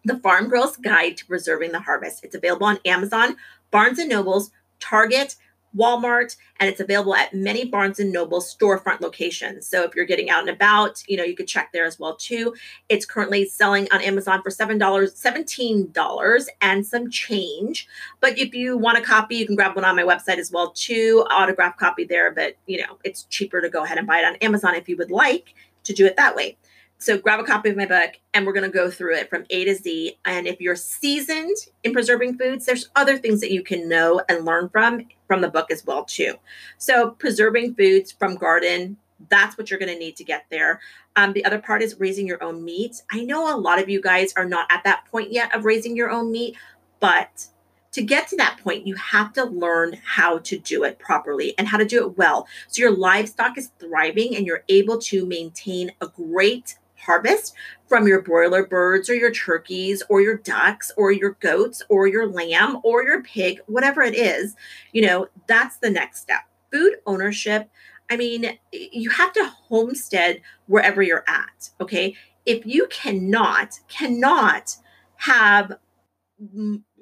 The 0.05 0.17
Farm 0.17 0.49
Girl's 0.49 0.77
Guide 0.77 1.17
to 1.17 1.25
Preserving 1.25 1.71
the 1.71 1.79
Harvest. 1.81 2.23
It's 2.23 2.35
available 2.35 2.67
on 2.67 2.79
Amazon, 2.85 3.37
Barnes 3.71 3.99
and 3.99 4.09
Nobles, 4.09 4.51
Target, 4.79 5.35
Walmart, 5.75 6.35
and 6.59 6.69
it's 6.69 6.79
available 6.79 7.15
at 7.15 7.33
many 7.33 7.65
Barnes 7.65 7.99
and 7.99 8.11
Noble 8.11 8.41
storefront 8.41 9.01
locations. 9.01 9.67
So 9.67 9.83
if 9.83 9.95
you're 9.95 10.05
getting 10.05 10.29
out 10.29 10.41
and 10.41 10.49
about, 10.49 11.03
you 11.07 11.17
know, 11.17 11.23
you 11.23 11.35
could 11.35 11.47
check 11.47 11.71
there 11.73 11.85
as 11.85 11.99
well 11.99 12.15
too. 12.15 12.53
It's 12.89 13.05
currently 13.05 13.45
selling 13.45 13.87
on 13.91 14.01
Amazon 14.01 14.41
for 14.41 14.49
$7, 14.49 14.77
$17 14.79 16.47
and 16.61 16.85
some 16.85 17.09
change. 17.09 17.87
But 18.19 18.37
if 18.37 18.53
you 18.53 18.77
want 18.77 18.97
a 18.97 19.01
copy, 19.01 19.35
you 19.35 19.45
can 19.45 19.55
grab 19.55 19.75
one 19.75 19.85
on 19.85 19.95
my 19.95 20.03
website 20.03 20.37
as 20.37 20.51
well 20.51 20.71
too. 20.71 21.25
Autograph 21.29 21.77
copy 21.77 22.03
there, 22.03 22.31
but 22.31 22.55
you 22.65 22.79
know, 22.79 22.97
it's 23.03 23.23
cheaper 23.23 23.61
to 23.61 23.69
go 23.69 23.83
ahead 23.83 23.97
and 23.97 24.07
buy 24.07 24.19
it 24.19 24.25
on 24.25 24.35
Amazon 24.37 24.75
if 24.75 24.87
you 24.87 24.97
would 24.97 25.11
like 25.11 25.53
to 25.83 25.93
do 25.93 26.05
it 26.05 26.15
that 26.15 26.35
way. 26.35 26.57
So 27.03 27.17
grab 27.17 27.41
a 27.41 27.43
copy 27.43 27.69
of 27.69 27.75
my 27.75 27.85
book 27.85 28.11
and 28.33 28.45
we're 28.45 28.53
going 28.53 28.71
to 28.71 28.73
go 28.73 28.89
through 28.89 29.15
it 29.15 29.29
from 29.29 29.43
A 29.49 29.65
to 29.65 29.75
Z. 29.75 30.17
And 30.23 30.47
if 30.47 30.61
you're 30.61 30.77
seasoned 30.77 31.57
in 31.83 31.91
preserving 31.91 32.37
foods, 32.37 32.65
there's 32.65 32.89
other 32.95 33.17
things 33.17 33.41
that 33.41 33.51
you 33.51 33.61
can 33.61 33.89
know 33.89 34.21
and 34.29 34.45
learn 34.45 34.69
from 34.69 35.05
from 35.33 35.41
the 35.41 35.49
book 35.49 35.71
as 35.71 35.83
well 35.83 36.03
too. 36.05 36.35
So 36.77 37.09
preserving 37.09 37.73
foods 37.73 38.11
from 38.11 38.35
garden, 38.35 38.97
that's 39.29 39.57
what 39.57 39.71
you're 39.71 39.79
going 39.79 39.91
to 39.91 39.97
need 39.97 40.15
to 40.17 40.23
get 40.23 40.45
there. 40.51 40.79
Um, 41.15 41.33
the 41.33 41.43
other 41.43 41.57
part 41.57 41.81
is 41.81 41.99
raising 41.99 42.27
your 42.27 42.43
own 42.43 42.63
meat. 42.63 43.01
I 43.11 43.23
know 43.23 43.51
a 43.51 43.57
lot 43.57 43.81
of 43.81 43.89
you 43.89 43.99
guys 43.99 44.31
are 44.37 44.45
not 44.45 44.67
at 44.69 44.83
that 44.83 45.05
point 45.09 45.31
yet 45.31 45.55
of 45.55 45.65
raising 45.65 45.95
your 45.95 46.11
own 46.11 46.31
meat, 46.31 46.55
but 46.99 47.47
to 47.93 48.03
get 48.03 48.27
to 48.27 48.35
that 48.37 48.59
point, 48.63 48.85
you 48.85 48.93
have 48.93 49.33
to 49.33 49.43
learn 49.43 49.97
how 50.05 50.37
to 50.39 50.55
do 50.59 50.83
it 50.83 50.99
properly 50.99 51.55
and 51.57 51.67
how 51.67 51.79
to 51.79 51.85
do 51.85 52.05
it 52.05 52.15
well. 52.15 52.47
So 52.67 52.81
your 52.81 52.95
livestock 52.95 53.57
is 53.57 53.71
thriving 53.79 54.35
and 54.35 54.45
you're 54.45 54.63
able 54.69 54.99
to 54.99 55.25
maintain 55.25 55.93
a 55.99 56.07
great 56.09 56.77
harvest 57.05 57.53
from 57.87 58.07
your 58.07 58.21
broiler 58.21 58.65
birds 58.65 59.09
or 59.09 59.15
your 59.15 59.31
turkeys 59.31 60.03
or 60.09 60.21
your 60.21 60.37
ducks 60.37 60.91
or 60.97 61.11
your 61.11 61.37
goats 61.39 61.83
or 61.89 62.07
your 62.07 62.27
lamb 62.27 62.79
or 62.83 63.03
your 63.03 63.21
pig, 63.23 63.59
whatever 63.67 64.01
it 64.01 64.15
is, 64.15 64.55
you 64.91 65.01
know, 65.01 65.27
that's 65.47 65.77
the 65.77 65.89
next 65.89 66.21
step. 66.21 66.41
Food 66.71 66.95
ownership. 67.05 67.69
I 68.09 68.17
mean, 68.17 68.57
you 68.71 69.09
have 69.11 69.33
to 69.33 69.45
homestead 69.45 70.41
wherever 70.67 71.01
you're 71.01 71.25
at. 71.27 71.69
Okay. 71.79 72.15
If 72.45 72.65
you 72.65 72.87
cannot, 72.87 73.79
cannot 73.87 74.75
have 75.17 75.77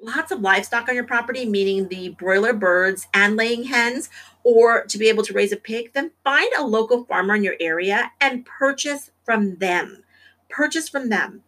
lots 0.02 0.32
of 0.32 0.40
livestock 0.40 0.88
on 0.88 0.94
your 0.94 1.04
property, 1.04 1.46
meaning 1.46 1.88
the 1.88 2.10
broiler 2.10 2.52
birds 2.52 3.06
and 3.14 3.36
laying 3.36 3.64
hens, 3.64 4.10
or 4.42 4.84
to 4.86 4.98
be 4.98 5.08
able 5.08 5.22
to 5.22 5.32
raise 5.32 5.52
a 5.52 5.56
pig, 5.56 5.92
then 5.94 6.10
find 6.24 6.52
a 6.58 6.66
local 6.66 7.04
farmer 7.04 7.36
in 7.36 7.44
your 7.44 7.56
area 7.60 8.10
and 8.20 8.44
purchase 8.44 9.10
from 9.24 9.56
them. 9.56 10.02
Purchase 10.50 10.88
from 10.88 11.08
them. 11.08 11.42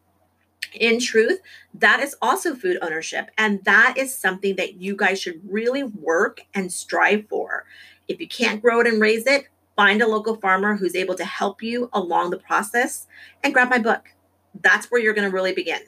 In 0.72 1.00
truth, 1.00 1.40
that 1.74 2.00
is 2.00 2.16
also 2.22 2.54
food 2.54 2.78
ownership. 2.80 3.30
And 3.36 3.62
that 3.64 3.94
is 3.96 4.14
something 4.16 4.56
that 4.56 4.80
you 4.80 4.96
guys 4.96 5.20
should 5.20 5.40
really 5.48 5.82
work 5.82 6.42
and 6.54 6.72
strive 6.72 7.28
for. 7.28 7.64
If 8.08 8.20
you 8.20 8.28
can't 8.28 8.62
grow 8.62 8.80
it 8.80 8.86
and 8.86 9.00
raise 9.00 9.26
it, 9.26 9.48
find 9.76 10.00
a 10.02 10.08
local 10.08 10.36
farmer 10.36 10.76
who's 10.76 10.94
able 10.94 11.14
to 11.16 11.24
help 11.24 11.62
you 11.62 11.90
along 11.92 12.30
the 12.30 12.38
process 12.38 13.06
and 13.42 13.52
grab 13.52 13.70
my 13.70 13.78
book. 13.78 14.14
That's 14.60 14.90
where 14.90 15.00
you're 15.00 15.14
going 15.14 15.28
to 15.28 15.34
really 15.34 15.52
begin. 15.52 15.80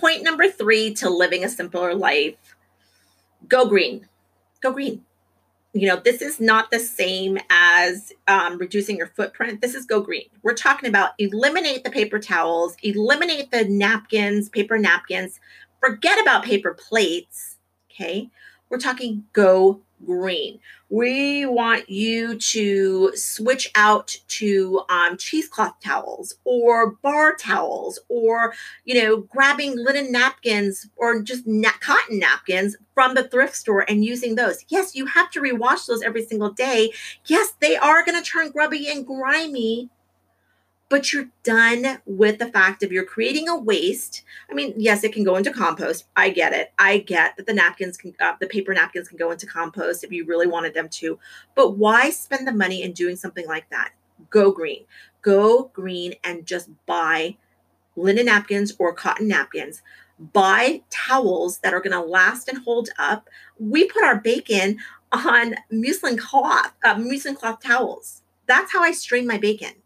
Point 0.00 0.22
number 0.22 0.48
three 0.48 0.94
to 0.94 1.10
living 1.10 1.44
a 1.44 1.48
simpler 1.48 1.94
life 1.94 2.36
go 3.48 3.66
green. 3.66 4.08
Go 4.60 4.72
green 4.72 5.04
you 5.72 5.86
know, 5.86 5.96
this 5.96 6.20
is 6.20 6.40
not 6.40 6.70
the 6.70 6.80
same 6.80 7.38
as 7.48 8.12
um, 8.26 8.58
reducing 8.58 8.96
your 8.96 9.06
footprint. 9.08 9.60
This 9.60 9.74
is 9.74 9.86
go 9.86 10.00
green. 10.00 10.26
We're 10.42 10.54
talking 10.54 10.88
about 10.88 11.12
eliminate 11.18 11.84
the 11.84 11.90
paper 11.90 12.18
towels, 12.18 12.76
eliminate 12.82 13.50
the 13.52 13.64
napkins, 13.64 14.48
paper 14.48 14.78
napkins, 14.78 15.38
forget 15.78 16.20
about 16.20 16.44
paper 16.44 16.74
plates. 16.74 17.56
Okay. 17.90 18.30
We're 18.68 18.78
talking 18.78 19.24
go 19.32 19.80
green. 20.04 20.60
We 20.88 21.46
want 21.46 21.88
you 21.88 22.38
to 22.38 23.12
switch 23.14 23.70
out 23.74 24.16
to 24.28 24.82
um, 24.88 25.16
cheesecloth 25.16 25.80
towels 25.80 26.34
or 26.44 26.92
bar 27.02 27.36
towels 27.36 28.00
or, 28.08 28.54
you 28.84 29.00
know, 29.00 29.18
grabbing 29.18 29.76
linen 29.76 30.10
napkins 30.10 30.88
or 30.96 31.22
just 31.22 31.46
na- 31.46 31.70
cotton 31.80 32.18
napkins 32.18 32.76
from 32.94 33.14
the 33.14 33.28
thrift 33.28 33.54
store 33.54 33.84
and 33.88 34.04
using 34.04 34.34
those. 34.34 34.64
Yes, 34.68 34.94
you 34.94 35.06
have 35.06 35.30
to 35.30 35.40
rewash 35.40 35.86
those 35.86 36.02
every 36.02 36.24
single 36.24 36.50
day. 36.50 36.92
Yes, 37.26 37.54
they 37.60 37.76
are 37.76 38.04
going 38.04 38.20
to 38.20 38.28
turn 38.28 38.50
grubby 38.50 38.90
and 38.90 39.06
grimy 39.06 39.90
but 40.90 41.12
you're 41.12 41.30
done 41.44 42.00
with 42.04 42.40
the 42.40 42.48
fact 42.48 42.82
of 42.82 42.90
you're 42.92 43.04
creating 43.04 43.48
a 43.48 43.56
waste. 43.56 44.24
I 44.50 44.54
mean, 44.54 44.74
yes, 44.76 45.04
it 45.04 45.12
can 45.12 45.22
go 45.22 45.36
into 45.36 45.52
compost. 45.52 46.04
I 46.16 46.30
get 46.30 46.52
it. 46.52 46.72
I 46.78 46.98
get 46.98 47.36
that 47.36 47.46
the 47.46 47.54
napkins 47.54 47.96
can, 47.96 48.12
uh, 48.20 48.34
the 48.40 48.48
paper 48.48 48.74
napkins 48.74 49.08
can 49.08 49.16
go 49.16 49.30
into 49.30 49.46
compost 49.46 50.02
if 50.02 50.10
you 50.10 50.26
really 50.26 50.48
wanted 50.48 50.74
them 50.74 50.88
to. 50.90 51.18
But 51.54 51.78
why 51.78 52.10
spend 52.10 52.46
the 52.46 52.52
money 52.52 52.82
in 52.82 52.92
doing 52.92 53.14
something 53.14 53.46
like 53.46 53.70
that? 53.70 53.92
Go 54.30 54.50
green. 54.50 54.84
Go 55.22 55.70
green 55.72 56.14
and 56.24 56.44
just 56.44 56.68
buy 56.86 57.36
linen 57.94 58.26
napkins 58.26 58.74
or 58.78 58.92
cotton 58.92 59.28
napkins. 59.28 59.82
Buy 60.18 60.82
towels 60.90 61.58
that 61.58 61.72
are 61.72 61.80
going 61.80 61.92
to 61.92 62.00
last 62.00 62.48
and 62.48 62.64
hold 62.64 62.88
up. 62.98 63.28
We 63.60 63.86
put 63.86 64.02
our 64.02 64.20
bacon 64.20 64.78
on 65.12 65.54
muslin 65.70 66.16
cloth, 66.16 66.72
uh, 66.84 66.96
muslin 66.96 67.36
cloth 67.36 67.60
towels. 67.62 68.22
That's 68.46 68.72
how 68.72 68.82
I 68.82 68.90
strain 68.90 69.26
my 69.26 69.38
bacon. 69.38 69.79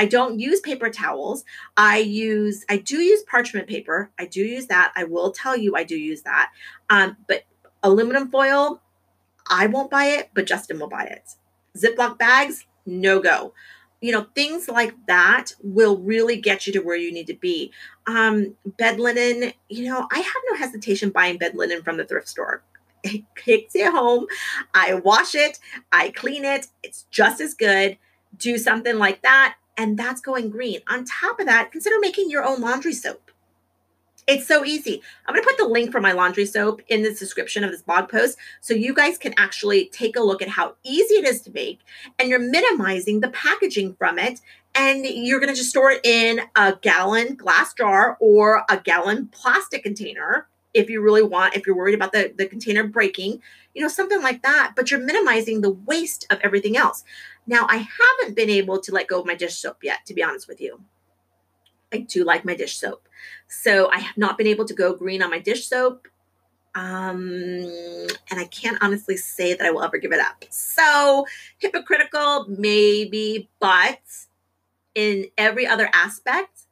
I 0.00 0.06
don't 0.06 0.40
use 0.40 0.60
paper 0.60 0.88
towels. 0.88 1.44
I 1.76 1.98
use, 1.98 2.64
I 2.70 2.78
do 2.78 3.02
use 3.02 3.22
parchment 3.24 3.66
paper. 3.66 4.10
I 4.18 4.24
do 4.24 4.40
use 4.40 4.66
that. 4.68 4.92
I 4.96 5.04
will 5.04 5.30
tell 5.30 5.54
you 5.54 5.76
I 5.76 5.84
do 5.84 5.94
use 5.94 6.22
that. 6.22 6.50
Um, 6.88 7.18
but 7.28 7.42
aluminum 7.82 8.30
foil, 8.30 8.80
I 9.46 9.66
won't 9.66 9.90
buy 9.90 10.06
it, 10.06 10.30
but 10.32 10.46
Justin 10.46 10.78
will 10.78 10.88
buy 10.88 11.04
it. 11.04 11.34
Ziploc 11.76 12.16
bags, 12.18 12.64
no 12.86 13.20
go. 13.20 13.52
You 14.00 14.12
know, 14.12 14.26
things 14.34 14.70
like 14.70 14.94
that 15.06 15.52
will 15.62 15.98
really 15.98 16.40
get 16.40 16.66
you 16.66 16.72
to 16.72 16.80
where 16.80 16.96
you 16.96 17.12
need 17.12 17.26
to 17.26 17.34
be. 17.34 17.70
Um, 18.06 18.56
bed 18.64 18.98
linen, 18.98 19.52
you 19.68 19.84
know, 19.84 20.08
I 20.10 20.18
have 20.18 20.42
no 20.50 20.56
hesitation 20.56 21.10
buying 21.10 21.36
bed 21.36 21.54
linen 21.54 21.82
from 21.82 21.98
the 21.98 22.06
thrift 22.06 22.26
store. 22.30 22.62
it 23.04 23.24
takes 23.36 23.74
it 23.74 23.92
home. 23.92 24.28
I 24.72 24.94
wash 24.94 25.34
it, 25.34 25.58
I 25.92 26.08
clean 26.08 26.46
it. 26.46 26.68
It's 26.82 27.04
just 27.10 27.42
as 27.42 27.52
good. 27.52 27.98
Do 28.38 28.56
something 28.56 28.96
like 28.96 29.20
that. 29.20 29.56
And 29.76 29.98
that's 29.98 30.20
going 30.20 30.50
green. 30.50 30.80
On 30.88 31.04
top 31.04 31.40
of 31.40 31.46
that, 31.46 31.72
consider 31.72 31.96
making 32.00 32.30
your 32.30 32.44
own 32.44 32.60
laundry 32.60 32.92
soap. 32.92 33.30
It's 34.26 34.46
so 34.46 34.64
easy. 34.64 35.02
I'm 35.26 35.34
going 35.34 35.42
to 35.42 35.48
put 35.48 35.58
the 35.58 35.66
link 35.66 35.90
for 35.90 36.00
my 36.00 36.12
laundry 36.12 36.46
soap 36.46 36.82
in 36.88 37.02
the 37.02 37.12
description 37.12 37.64
of 37.64 37.70
this 37.72 37.82
blog 37.82 38.08
post 38.08 38.38
so 38.60 38.74
you 38.74 38.94
guys 38.94 39.18
can 39.18 39.34
actually 39.36 39.86
take 39.86 40.16
a 40.16 40.20
look 40.20 40.40
at 40.40 40.48
how 40.48 40.74
easy 40.84 41.14
it 41.14 41.24
is 41.24 41.40
to 41.42 41.50
make 41.50 41.80
and 42.18 42.28
you're 42.28 42.38
minimizing 42.38 43.20
the 43.20 43.30
packaging 43.30 43.94
from 43.94 44.18
it 44.18 44.40
and 44.74 45.04
you're 45.04 45.40
going 45.40 45.52
to 45.52 45.56
just 45.56 45.70
store 45.70 45.90
it 45.90 46.00
in 46.04 46.42
a 46.54 46.76
gallon 46.80 47.34
glass 47.34 47.74
jar 47.74 48.16
or 48.20 48.64
a 48.68 48.76
gallon 48.76 49.26
plastic 49.32 49.82
container 49.82 50.46
if 50.74 50.88
you 50.88 51.00
really 51.00 51.22
want 51.22 51.56
if 51.56 51.66
you're 51.66 51.76
worried 51.76 51.94
about 51.94 52.12
the, 52.12 52.32
the 52.36 52.46
container 52.46 52.86
breaking 52.86 53.40
you 53.74 53.82
know 53.82 53.88
something 53.88 54.22
like 54.22 54.42
that 54.42 54.72
but 54.76 54.90
you're 54.90 55.00
minimizing 55.00 55.60
the 55.60 55.70
waste 55.70 56.26
of 56.30 56.38
everything 56.42 56.76
else 56.76 57.04
now 57.50 57.66
i 57.68 57.76
haven't 57.76 58.34
been 58.34 58.50
able 58.50 58.80
to 58.80 58.92
let 58.92 59.08
go 59.08 59.20
of 59.20 59.26
my 59.26 59.34
dish 59.34 59.56
soap 59.56 59.78
yet 59.82 59.98
to 60.06 60.14
be 60.14 60.22
honest 60.22 60.48
with 60.48 60.60
you 60.60 60.80
i 61.92 61.98
do 61.98 62.24
like 62.24 62.44
my 62.44 62.54
dish 62.54 62.76
soap 62.76 63.08
so 63.48 63.90
i 63.90 63.98
have 63.98 64.16
not 64.16 64.38
been 64.38 64.46
able 64.46 64.64
to 64.64 64.74
go 64.74 64.94
green 64.94 65.22
on 65.22 65.30
my 65.30 65.38
dish 65.38 65.66
soap 65.66 66.08
um 66.74 67.18
and 68.30 68.38
i 68.38 68.44
can't 68.50 68.78
honestly 68.80 69.16
say 69.16 69.54
that 69.54 69.66
i 69.66 69.70
will 69.70 69.82
ever 69.82 69.98
give 69.98 70.12
it 70.12 70.20
up 70.20 70.44
so 70.50 71.26
hypocritical 71.58 72.46
maybe 72.48 73.48
but 73.58 74.00
in 74.94 75.26
every 75.38 75.66
other 75.66 75.88
aspect, 75.92 76.66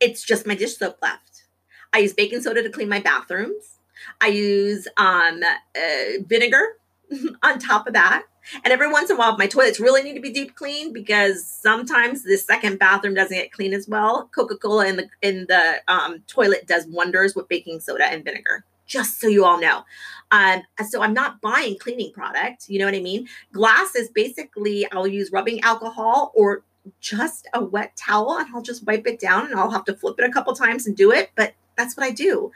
it's 0.00 0.22
just 0.22 0.46
my 0.46 0.54
dish 0.54 0.76
soap 0.76 0.98
left. 1.02 1.44
I 1.92 1.98
use 1.98 2.12
baking 2.12 2.42
soda 2.42 2.62
to 2.62 2.70
clean 2.70 2.88
my 2.88 3.00
bathrooms. 3.00 3.78
I 4.20 4.28
use 4.28 4.86
um, 4.96 5.42
uh, 5.76 6.22
vinegar 6.26 6.76
on 7.42 7.58
top 7.58 7.86
of 7.86 7.94
that. 7.94 8.24
And 8.64 8.72
every 8.72 8.90
once 8.90 9.10
in 9.10 9.16
a 9.16 9.18
while, 9.18 9.36
my 9.36 9.46
toilets 9.46 9.80
really 9.80 10.02
need 10.02 10.14
to 10.14 10.20
be 10.20 10.32
deep 10.32 10.54
cleaned 10.54 10.94
because 10.94 11.46
sometimes 11.46 12.22
the 12.22 12.36
second 12.36 12.78
bathroom 12.78 13.14
doesn't 13.14 13.36
get 13.36 13.52
clean 13.52 13.72
as 13.72 13.88
well. 13.88 14.28
Coca 14.34 14.56
Cola 14.56 14.86
in 14.86 14.96
the 14.96 15.08
in 15.22 15.46
the 15.48 15.80
um, 15.88 16.22
toilet 16.26 16.66
does 16.66 16.86
wonders 16.86 17.34
with 17.34 17.48
baking 17.48 17.80
soda 17.80 18.06
and 18.06 18.24
vinegar. 18.24 18.64
Just 18.86 19.20
so 19.20 19.28
you 19.28 19.44
all 19.44 19.60
know. 19.60 19.84
Um, 20.30 20.62
so 20.88 21.02
I'm 21.02 21.12
not 21.12 21.42
buying 21.42 21.78
cleaning 21.78 22.12
product. 22.12 22.68
You 22.68 22.78
know 22.78 22.86
what 22.86 22.94
I 22.94 23.00
mean? 23.00 23.28
Glass 23.52 23.94
is 23.94 24.08
basically 24.08 24.90
I'll 24.92 25.06
use 25.06 25.30
rubbing 25.30 25.60
alcohol 25.60 26.32
or 26.34 26.62
just 27.00 27.46
a 27.52 27.62
wet 27.62 27.96
towel 27.96 28.38
and 28.38 28.48
I'll 28.54 28.62
just 28.62 28.86
wipe 28.86 29.06
it 29.06 29.20
down 29.20 29.46
and 29.46 29.54
I'll 29.60 29.70
have 29.70 29.84
to 29.86 29.94
flip 29.94 30.16
it 30.18 30.24
a 30.24 30.32
couple 30.32 30.54
times 30.54 30.86
and 30.86 30.96
do 30.96 31.12
it. 31.12 31.30
But 31.34 31.54
that's 31.76 31.96
what 31.96 32.04
I 32.04 32.10
do. 32.10 32.50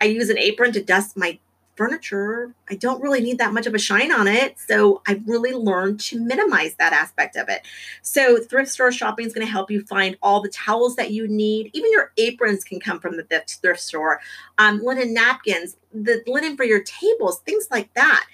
I 0.00 0.06
use 0.06 0.30
an 0.30 0.38
apron 0.38 0.72
to 0.72 0.82
dust 0.82 1.16
my 1.16 1.38
furniture. 1.78 2.52
I 2.68 2.74
don't 2.74 3.00
really 3.00 3.20
need 3.20 3.38
that 3.38 3.54
much 3.54 3.66
of 3.68 3.74
a 3.74 3.78
shine 3.78 4.12
on 4.12 4.26
it. 4.26 4.58
So 4.58 5.00
I've 5.06 5.26
really 5.28 5.52
learned 5.52 6.00
to 6.00 6.20
minimize 6.20 6.74
that 6.74 6.92
aspect 6.92 7.36
of 7.36 7.48
it. 7.48 7.62
So 8.02 8.38
thrift 8.38 8.72
store 8.72 8.90
shopping 8.90 9.26
is 9.26 9.32
going 9.32 9.46
to 9.46 9.50
help 9.50 9.70
you 9.70 9.82
find 9.82 10.18
all 10.20 10.42
the 10.42 10.48
towels 10.48 10.96
that 10.96 11.12
you 11.12 11.28
need. 11.28 11.70
Even 11.72 11.92
your 11.92 12.12
aprons 12.18 12.64
can 12.64 12.80
come 12.80 12.98
from 12.98 13.16
the 13.16 13.24
thrift 13.46 13.80
store. 13.80 14.20
Um, 14.58 14.82
linen 14.82 15.14
napkins, 15.14 15.76
the 15.94 16.20
linen 16.26 16.56
for 16.56 16.64
your 16.64 16.82
tables, 16.82 17.38
things 17.38 17.68
like 17.70 17.94
that. 17.94 18.26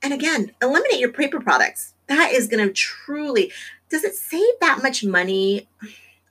And 0.00 0.14
again, 0.14 0.52
eliminate 0.62 1.00
your 1.00 1.12
paper 1.12 1.40
products. 1.40 1.94
That 2.06 2.30
is 2.30 2.46
going 2.46 2.64
to 2.64 2.72
truly, 2.72 3.52
does 3.90 4.04
it 4.04 4.14
save 4.14 4.60
that 4.60 4.78
much 4.80 5.02
money? 5.02 5.68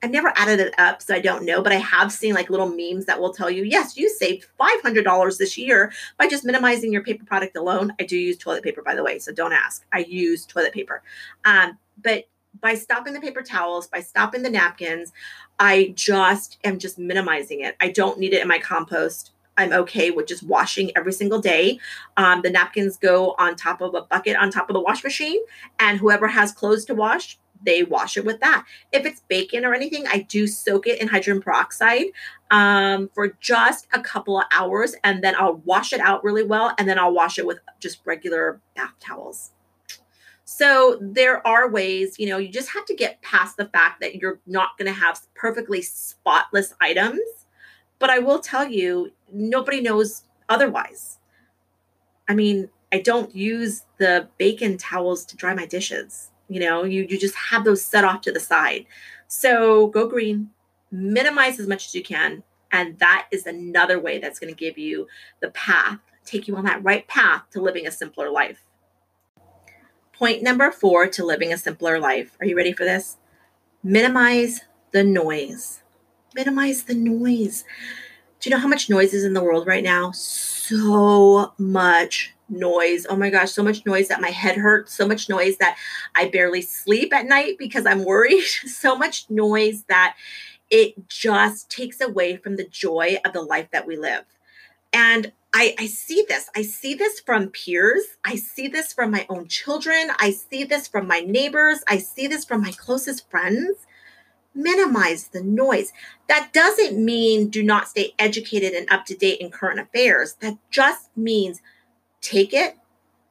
I've 0.06 0.12
never 0.12 0.32
added 0.36 0.60
it 0.60 0.76
up, 0.78 1.02
so 1.02 1.16
I 1.16 1.20
don't 1.20 1.46
know, 1.46 1.64
but 1.64 1.72
I 1.72 1.78
have 1.78 2.12
seen 2.12 2.36
like 2.36 2.52
little 2.52 2.70
memes 2.70 3.06
that 3.06 3.20
will 3.20 3.34
tell 3.34 3.50
you, 3.50 3.64
yes, 3.64 3.98
you 3.98 4.08
saved 4.08 4.46
$500 4.60 5.38
this 5.40 5.58
year 5.58 5.92
by 6.20 6.28
just 6.28 6.46
minimizing 6.46 6.94
your 6.94 7.02
paper 7.02 7.26
product 7.26 7.58
alone. 7.58 7.92
I 8.00 8.04
do 8.04 8.16
use 8.16 8.38
toilet 8.38 8.62
paper, 8.62 8.84
by 8.84 8.94
the 8.94 9.02
way, 9.02 9.18
so 9.18 9.32
don't 9.32 9.52
ask. 9.52 9.84
I 9.92 10.06
use 10.08 10.46
toilet 10.46 10.74
paper. 10.74 11.02
Um, 11.44 11.80
but 12.04 12.26
by 12.62 12.76
stopping 12.76 13.14
the 13.14 13.20
paper 13.20 13.42
towels, 13.42 13.88
by 13.88 14.02
stopping 14.02 14.44
the 14.44 14.50
napkins, 14.52 15.12
I 15.58 15.92
just 15.96 16.60
am 16.64 16.78
just 16.78 17.00
minimizing 17.00 17.62
it. 17.62 17.76
I 17.82 17.90
don't 17.90 18.20
need 18.20 18.34
it 18.34 18.44
in 18.44 18.48
my 18.48 18.60
compost. 18.60 19.32
I'm 19.58 19.74
okay 19.74 20.12
with 20.12 20.28
just 20.28 20.44
washing 20.44 20.92
every 20.96 21.14
single 21.14 21.42
day. 21.42 21.80
Um, 22.16 22.44
the 22.44 22.52
napkins 22.52 22.98
go 22.98 23.34
on 23.40 23.56
top 23.56 23.82
of 23.82 23.96
a 23.96 24.04
bucket 24.04 24.36
on 24.36 24.52
top 24.52 24.70
of 24.70 24.76
the 24.76 24.82
wash 24.82 25.04
machine, 25.04 25.40
and 25.80 25.98
whoever 25.98 26.28
has 26.28 26.52
clothes 26.52 26.86
to 26.86 26.94
wash, 26.94 27.40
they 27.66 27.84
wash 27.84 28.18
it 28.18 28.26
with 28.26 28.40
that. 28.42 28.66
If 28.92 29.06
it's 29.06 29.22
bacon 29.28 29.66
or 29.66 29.74
anything, 29.74 30.06
I 30.08 30.20
do 30.20 30.48
soak 30.48 30.88
it 30.88 31.02
in 31.02 31.08
hydrogen 31.08 31.42
peroxide 31.42 32.06
um, 32.52 33.10
for 33.14 33.36
just 33.40 33.88
a 33.94 34.00
couple 34.00 34.40
of 34.40 34.46
hours, 34.52 34.96
and 35.04 35.24
then 35.24 35.36
I'll 35.38 35.62
wash 35.66 35.94
it 35.94 36.00
out 36.00 36.24
really 36.24 36.44
well, 36.44 36.74
and 36.78 36.88
then 36.88 37.00
I'll 37.00 37.14
wash 37.14 37.38
it 37.38 37.46
with 37.46 37.60
just 37.80 38.00
regular 38.06 38.62
bath 38.76 38.94
towels. 39.00 39.52
So 40.48 41.00
there 41.02 41.46
are 41.46 41.68
ways, 41.70 42.20
you 42.20 42.30
know, 42.30 42.38
you 42.38 42.50
just 42.50 42.70
have 42.70 42.86
to 42.86 42.96
get 42.96 43.22
past 43.24 43.58
the 43.58 43.66
fact 43.66 44.00
that 44.02 44.16
you're 44.16 44.40
not 44.46 44.78
going 44.78 44.86
to 44.86 45.00
have 45.00 45.20
perfectly 45.34 45.82
spotless 45.82 46.76
items 46.80 47.20
but 48.00 48.10
I 48.10 48.20
will 48.20 48.40
tell 48.40 48.70
you, 48.70 49.12
nobody 49.32 49.82
knows 49.82 50.24
otherwise. 50.50 51.20
I 52.28 52.34
mean, 52.34 52.70
I 52.92 53.00
don't 53.00 53.36
use 53.36 53.84
the 53.98 54.30
bacon 54.38 54.78
towels 54.78 55.26
to 55.26 55.36
dry 55.36 55.54
my 55.54 55.66
dishes. 55.66 56.32
You 56.48 56.60
know, 56.60 56.84
you, 56.84 57.06
you 57.10 57.18
just 57.18 57.36
have 57.36 57.64
those 57.64 57.84
set 57.84 58.04
off 58.04 58.22
to 58.22 58.32
the 58.32 58.40
side. 58.40 58.86
So 59.28 59.88
go 59.88 60.08
green, 60.08 60.52
minimize 60.92 61.60
as 61.60 61.68
much 61.68 61.88
as 61.88 61.96
you 61.96 62.04
can. 62.04 62.44
And 62.72 63.00
that 63.00 63.28
is 63.32 63.46
another 63.46 64.00
way 64.00 64.20
that's 64.20 64.40
going 64.40 64.54
to 64.54 64.58
give 64.58 64.78
you 64.78 65.08
the 65.40 65.50
path, 65.50 66.00
take 66.26 66.48
you 66.48 66.56
on 66.56 66.66
that 66.66 66.84
right 66.84 67.08
path 67.08 67.44
to 67.52 67.62
living 67.62 67.88
a 67.88 67.92
simpler 67.92 68.30
life. 68.30 68.62
Point 70.14 70.44
number 70.44 70.72
four 70.72 71.08
to 71.08 71.26
living 71.26 71.52
a 71.52 71.58
simpler 71.58 72.00
life. 72.00 72.38
Are 72.40 72.46
you 72.46 72.56
ready 72.56 72.74
for 72.74 72.84
this? 72.84 73.18
Minimize 73.84 74.62
the 74.92 75.04
noise 75.04 75.82
minimize 76.36 76.84
the 76.84 76.94
noise. 76.94 77.64
Do 78.40 78.50
you 78.50 78.56
know 78.56 78.62
how 78.62 78.68
much 78.68 78.90
noise 78.90 79.14
is 79.14 79.24
in 79.24 79.34
the 79.34 79.44
world 79.44 79.66
right 79.66 79.84
now? 79.84 80.12
So 80.12 81.54
much 81.58 82.35
noise. 82.50 83.06
Oh 83.10 83.16
my 83.16 83.30
gosh, 83.30 83.52
so 83.52 83.64
much 83.64 83.86
noise 83.86 84.08
that 84.08 84.22
my 84.22 84.30
head 84.30 84.58
hurts, 84.58 84.94
so 84.94 85.08
much 85.08 85.30
noise 85.30 85.58
that 85.58 85.78
I 86.14 86.30
barely 86.30 86.62
sleep 86.62 87.14
at 87.14 87.26
night 87.26 87.58
because 87.58 87.86
I'm 87.86 88.06
worried, 88.06 88.44
so 88.66 88.96
much 88.96 89.30
noise 89.30 89.84
that 89.90 90.16
it 90.70 91.08
just 91.08 91.70
takes 91.70 92.02
away 92.02 92.38
from 92.38 92.56
the 92.56 92.68
joy 92.68 93.18
of 93.24 93.34
the 93.34 93.42
life 93.42 93.70
that 93.72 93.88
we 93.88 93.98
live. 93.98 94.24
And 94.92 95.32
I, 95.54 95.76
I, 95.80 95.86
see 95.88 96.26
this. 96.28 96.50
I 96.56 96.64
see 96.64 96.96
this 96.96 97.20
from 97.20 97.48
peers. 97.48 98.04
I 98.26 98.36
see 98.36 98.68
this 98.68 98.92
from 98.92 99.12
my 99.12 99.26
own 99.30 99.48
children. 99.48 100.10
I 100.20 100.32
see 100.32 100.66
this 100.66 100.88
from 100.88 101.08
my 101.08 101.22
neighbors. 101.22 101.82
I 101.88 101.98
see 101.98 102.28
this 102.28 102.44
from 102.44 102.62
my 102.62 102.72
closest 102.72 103.30
friends 103.30 103.86
minimize 104.56 105.28
the 105.28 105.44
noise. 105.44 105.92
That 106.28 106.52
doesn't 106.54 107.04
mean 107.04 107.50
do 107.50 107.62
not 107.62 107.90
stay 107.90 108.14
educated 108.18 108.74
and 108.74 108.90
up 108.90 109.06
to 109.06 109.16
date 109.16 109.42
in 109.42 109.52
current 109.52 109.80
affairs. 109.80 110.36
That 110.40 110.58
just 110.72 111.16
means 111.16 111.62
take 112.26 112.54
it, 112.54 112.78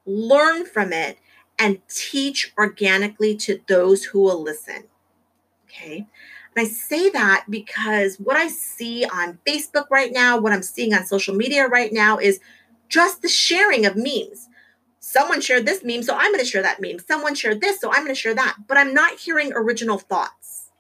learn 0.07 0.65
from 0.65 0.93
it, 0.93 1.19
and 1.59 1.81
teach 1.89 2.53
organically 2.59 3.37
to 3.37 3.61
those 3.69 4.05
who 4.05 4.21
will 4.21 4.43
listen. 4.43 4.85
Okay. 5.65 6.07
And 6.57 6.67
I 6.67 6.69
say 6.69 7.11
that 7.11 7.47
because 7.49 8.17
what 8.17 8.37
I 8.37 8.49
see 8.49 9.05
on 9.05 9.39
Facebook 9.47 9.87
right 9.91 10.13
now, 10.13 10.39
what 10.39 10.53
I'm 10.53 10.63
seeing 10.63 10.95
on 10.95 11.07
social 11.07 11.35
media 11.35 11.67
right 11.67 11.93
now 11.93 12.19
is 12.19 12.41
just 12.89 13.23
the 13.23 13.29
sharing 13.29 13.87
of 13.87 13.97
memes. 13.97 14.49
Someone 15.01 15.41
shared 15.41 15.67
this 15.67 15.85
meme, 15.85 16.03
so 16.03 16.15
I'm 16.15 16.33
going 16.33 16.43
to 16.43 16.51
share 16.51 16.63
that 16.63 16.81
meme. 16.81 16.99
Someone 16.99 17.35
shared 17.35 17.61
this, 17.61 17.81
so 17.81 17.91
I'm 17.91 18.05
going 18.05 18.15
to 18.15 18.21
share 18.21 18.35
that. 18.35 18.57
But 18.67 18.79
I'm 18.79 18.95
not 18.95 19.19
hearing 19.19 19.53
original 19.53 19.99
thoughts. 19.99 20.71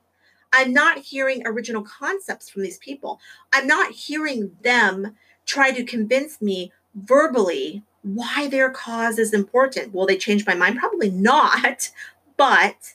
I'm 0.53 0.72
not 0.72 0.98
hearing 0.98 1.42
original 1.44 1.83
concepts 1.83 2.48
from 2.48 2.62
these 2.62 2.79
people. 2.79 3.20
I'm 3.53 3.66
not 3.66 3.90
hearing 3.90 4.53
them 4.62 5.16
try 5.44 5.72
to 5.72 5.85
convince 5.85 6.40
me 6.40 6.72
verbally 6.94 7.83
why 8.05 8.47
their 8.47 8.71
cause 8.71 9.19
is 9.19 9.33
important. 9.33 9.93
Will 9.93 10.07
they 10.07 10.17
change 10.17 10.47
my 10.47 10.55
mind? 10.55 10.79
Probably 10.79 11.11
not. 11.11 11.90
But 12.37 12.95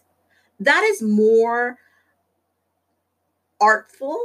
that 0.60 0.84
is 0.84 1.02
more 1.02 1.78
artful 3.62 4.20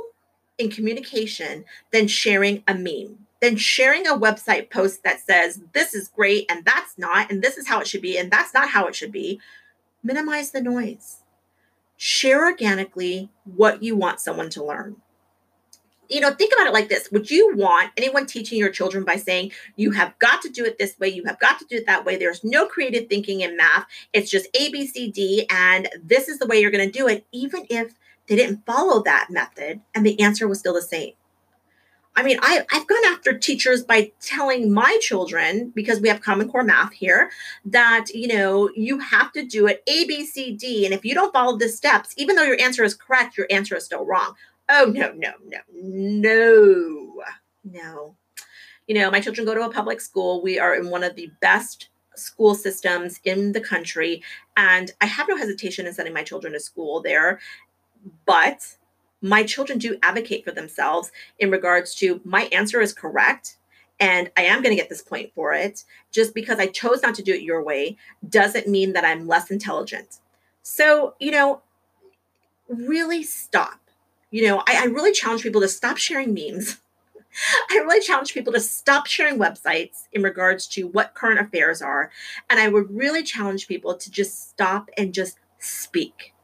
in 0.58 0.68
communication 0.68 1.64
than 1.92 2.08
sharing 2.08 2.64
a 2.66 2.74
meme, 2.74 3.26
than 3.40 3.54
sharing 3.54 4.08
a 4.08 4.18
website 4.18 4.70
post 4.70 5.04
that 5.04 5.20
says, 5.20 5.60
this 5.72 5.94
is 5.94 6.08
great 6.08 6.46
and 6.50 6.64
that's 6.64 6.98
not, 6.98 7.30
and 7.30 7.42
this 7.42 7.56
is 7.56 7.68
how 7.68 7.78
it 7.78 7.86
should 7.86 8.02
be, 8.02 8.18
and 8.18 8.28
that's 8.28 8.52
not 8.52 8.70
how 8.70 8.88
it 8.88 8.96
should 8.96 9.12
be. 9.12 9.40
Minimize 10.02 10.50
the 10.50 10.60
noise 10.60 11.18
share 11.96 12.44
organically 12.44 13.30
what 13.44 13.82
you 13.82 13.96
want 13.96 14.20
someone 14.20 14.50
to 14.50 14.64
learn. 14.64 14.96
You 16.08 16.20
know, 16.20 16.32
think 16.34 16.52
about 16.52 16.66
it 16.66 16.72
like 16.72 16.88
this. 16.88 17.10
Would 17.12 17.30
you 17.30 17.56
want 17.56 17.90
anyone 17.96 18.26
teaching 18.26 18.58
your 18.58 18.70
children 18.70 19.04
by 19.04 19.16
saying, 19.16 19.52
you 19.76 19.90
have 19.92 20.18
got 20.18 20.42
to 20.42 20.48
do 20.48 20.64
it 20.64 20.78
this 20.78 20.98
way, 20.98 21.08
you 21.08 21.24
have 21.24 21.38
got 21.38 21.58
to 21.58 21.64
do 21.64 21.76
it 21.76 21.86
that 21.86 22.04
way? 22.04 22.16
There's 22.16 22.44
no 22.44 22.66
creative 22.66 23.08
thinking 23.08 23.40
in 23.40 23.56
math. 23.56 23.86
It's 24.12 24.30
just 24.30 24.48
A, 24.54 24.70
B, 24.70 24.86
C, 24.86 25.10
D, 25.10 25.46
and 25.50 25.88
this 26.02 26.28
is 26.28 26.38
the 26.38 26.46
way 26.46 26.60
you're 26.60 26.70
going 26.70 26.90
to 26.90 26.98
do 26.98 27.08
it, 27.08 27.26
even 27.32 27.66
if 27.70 27.94
they 28.26 28.36
didn't 28.36 28.64
follow 28.66 29.02
that 29.02 29.28
method 29.30 29.80
and 29.94 30.04
the 30.04 30.20
answer 30.20 30.46
was 30.46 30.58
still 30.58 30.74
the 30.74 30.82
same. 30.82 31.12
I 32.16 32.22
mean, 32.22 32.38
I, 32.42 32.64
I've 32.70 32.86
gone 32.86 33.04
after 33.06 33.36
teachers 33.36 33.82
by 33.82 34.12
telling 34.20 34.72
my 34.72 34.98
children, 35.00 35.72
because 35.74 36.00
we 36.00 36.08
have 36.08 36.20
Common 36.20 36.48
Core 36.48 36.62
math 36.62 36.92
here, 36.92 37.30
that, 37.64 38.06
you 38.14 38.28
know, 38.28 38.70
you 38.76 39.00
have 39.00 39.32
to 39.32 39.44
do 39.44 39.66
it 39.66 39.82
A, 39.88 40.06
B, 40.06 40.24
C, 40.24 40.52
D. 40.52 40.84
And 40.84 40.94
if 40.94 41.04
you 41.04 41.12
don't 41.12 41.32
follow 41.32 41.58
the 41.58 41.68
steps, 41.68 42.14
even 42.16 42.36
though 42.36 42.44
your 42.44 42.60
answer 42.60 42.84
is 42.84 42.94
correct, 42.94 43.36
your 43.36 43.48
answer 43.50 43.74
is 43.76 43.84
still 43.84 44.04
wrong. 44.04 44.34
Oh, 44.68 44.86
no, 44.86 45.12
no, 45.12 45.32
no, 45.46 45.58
no, 45.72 47.22
no. 47.64 48.16
You 48.86 48.94
know, 48.94 49.10
my 49.10 49.20
children 49.20 49.46
go 49.46 49.54
to 49.54 49.64
a 49.64 49.72
public 49.72 50.00
school. 50.00 50.42
We 50.42 50.58
are 50.58 50.74
in 50.74 50.90
one 50.90 51.04
of 51.04 51.16
the 51.16 51.30
best 51.40 51.88
school 52.16 52.54
systems 52.54 53.20
in 53.24 53.52
the 53.52 53.60
country. 53.60 54.22
And 54.56 54.92
I 55.00 55.06
have 55.06 55.28
no 55.28 55.36
hesitation 55.36 55.86
in 55.86 55.92
sending 55.92 56.14
my 56.14 56.22
children 56.22 56.52
to 56.52 56.60
school 56.60 57.00
there. 57.02 57.40
But 58.26 58.76
my 59.20 59.42
children 59.42 59.78
do 59.78 59.98
advocate 60.02 60.44
for 60.44 60.50
themselves 60.50 61.10
in 61.38 61.50
regards 61.50 61.94
to 61.96 62.20
my 62.24 62.42
answer 62.52 62.80
is 62.80 62.92
correct 62.92 63.56
and 64.00 64.30
I 64.36 64.42
am 64.42 64.60
going 64.62 64.74
to 64.74 64.80
get 64.80 64.88
this 64.88 65.02
point 65.02 65.32
for 65.34 65.54
it. 65.54 65.84
Just 66.10 66.34
because 66.34 66.58
I 66.58 66.66
chose 66.66 67.02
not 67.02 67.14
to 67.16 67.22
do 67.22 67.32
it 67.32 67.42
your 67.42 67.62
way 67.62 67.96
doesn't 68.28 68.68
mean 68.68 68.92
that 68.92 69.04
I'm 69.04 69.26
less 69.26 69.50
intelligent. 69.50 70.18
So, 70.62 71.14
you 71.18 71.30
know, 71.30 71.62
really 72.68 73.22
stop. 73.22 73.80
You 74.34 74.48
know, 74.48 74.64
I, 74.66 74.82
I 74.82 74.84
really 74.86 75.12
challenge 75.12 75.42
people 75.42 75.60
to 75.60 75.68
stop 75.68 75.96
sharing 75.96 76.34
memes. 76.34 76.78
I 77.70 77.76
really 77.76 78.00
challenge 78.00 78.34
people 78.34 78.52
to 78.52 78.60
stop 78.60 79.06
sharing 79.06 79.38
websites 79.38 80.08
in 80.12 80.22
regards 80.22 80.66
to 80.68 80.88
what 80.88 81.14
current 81.14 81.38
affairs 81.38 81.80
are. 81.80 82.10
And 82.50 82.58
I 82.58 82.68
would 82.68 82.90
really 82.90 83.22
challenge 83.22 83.68
people 83.68 83.94
to 83.96 84.10
just 84.10 84.50
stop 84.50 84.90
and 84.96 85.14
just 85.14 85.38
speak. 85.58 86.34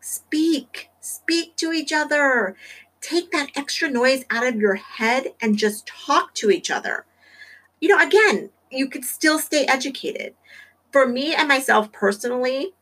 Speak 0.00 0.90
Speak 1.02 1.56
to 1.56 1.72
each 1.72 1.92
other. 1.92 2.54
Take 3.00 3.32
that 3.32 3.50
extra 3.56 3.90
noise 3.90 4.24
out 4.30 4.46
of 4.46 4.60
your 4.60 4.76
head 4.76 5.34
and 5.40 5.56
just 5.56 5.86
talk 5.86 6.32
to 6.34 6.50
each 6.50 6.70
other. 6.70 7.06
You 7.80 7.88
know, 7.88 7.98
again, 7.98 8.50
you 8.70 8.88
could 8.88 9.04
still 9.04 9.40
stay 9.40 9.64
educated. 9.64 10.34
For 10.92 11.08
me 11.08 11.34
and 11.34 11.48
myself 11.48 11.90
personally, 11.90 12.74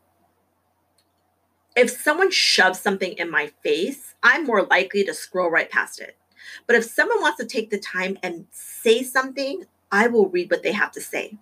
if 1.81 1.89
someone 1.89 2.29
shoves 2.29 2.79
something 2.79 3.13
in 3.13 3.31
my 3.31 3.47
face, 3.63 4.13
I'm 4.21 4.45
more 4.45 4.61
likely 4.61 5.03
to 5.03 5.15
scroll 5.15 5.49
right 5.49 5.69
past 5.69 5.99
it. 5.99 6.15
But 6.67 6.75
if 6.75 6.85
someone 6.85 7.21
wants 7.21 7.39
to 7.39 7.45
take 7.47 7.71
the 7.71 7.79
time 7.79 8.19
and 8.21 8.45
say 8.51 9.01
something, 9.01 9.65
I 9.91 10.05
will 10.05 10.29
read 10.29 10.51
what 10.51 10.61
they 10.61 10.73
have 10.73 10.91
to 10.91 11.01
say. 11.01 11.39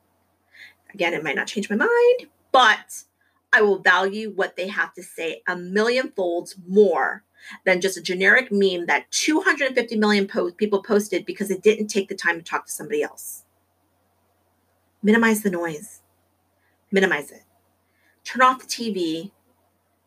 Again, 0.93 1.13
it 1.13 1.25
might 1.25 1.36
not 1.36 1.47
change 1.47 1.69
my 1.69 1.75
mind, 1.75 2.30
but 2.54 3.04
I 3.52 3.62
will 3.62 3.80
value 3.80 4.32
what 4.32 4.56
they 4.56 4.69
have 4.69 4.93
to 4.93 5.04
say 5.04 5.41
a 5.45 5.58
million 5.58 6.13
folds 6.15 6.56
more 6.65 7.25
than 7.65 7.82
just 7.82 7.97
a 7.97 8.02
generic 8.02 8.49
meme 8.49 8.86
that 8.86 9.12
250 9.12 9.97
million 9.97 10.25
po- 10.25 10.52
people 10.52 10.82
posted 10.82 11.25
because 11.25 11.52
it 11.52 11.62
didn't 11.62 11.88
take 11.88 12.08
the 12.08 12.15
time 12.15 12.38
to 12.38 12.43
talk 12.43 12.65
to 12.65 12.71
somebody 12.71 13.04
else. 13.04 13.43
Minimize 15.04 15.43
the 15.43 15.49
noise, 15.49 16.02
minimize 16.91 17.30
it. 17.30 17.43
Turn 18.23 18.41
off 18.41 18.60
the 18.60 18.67
TV, 18.67 19.32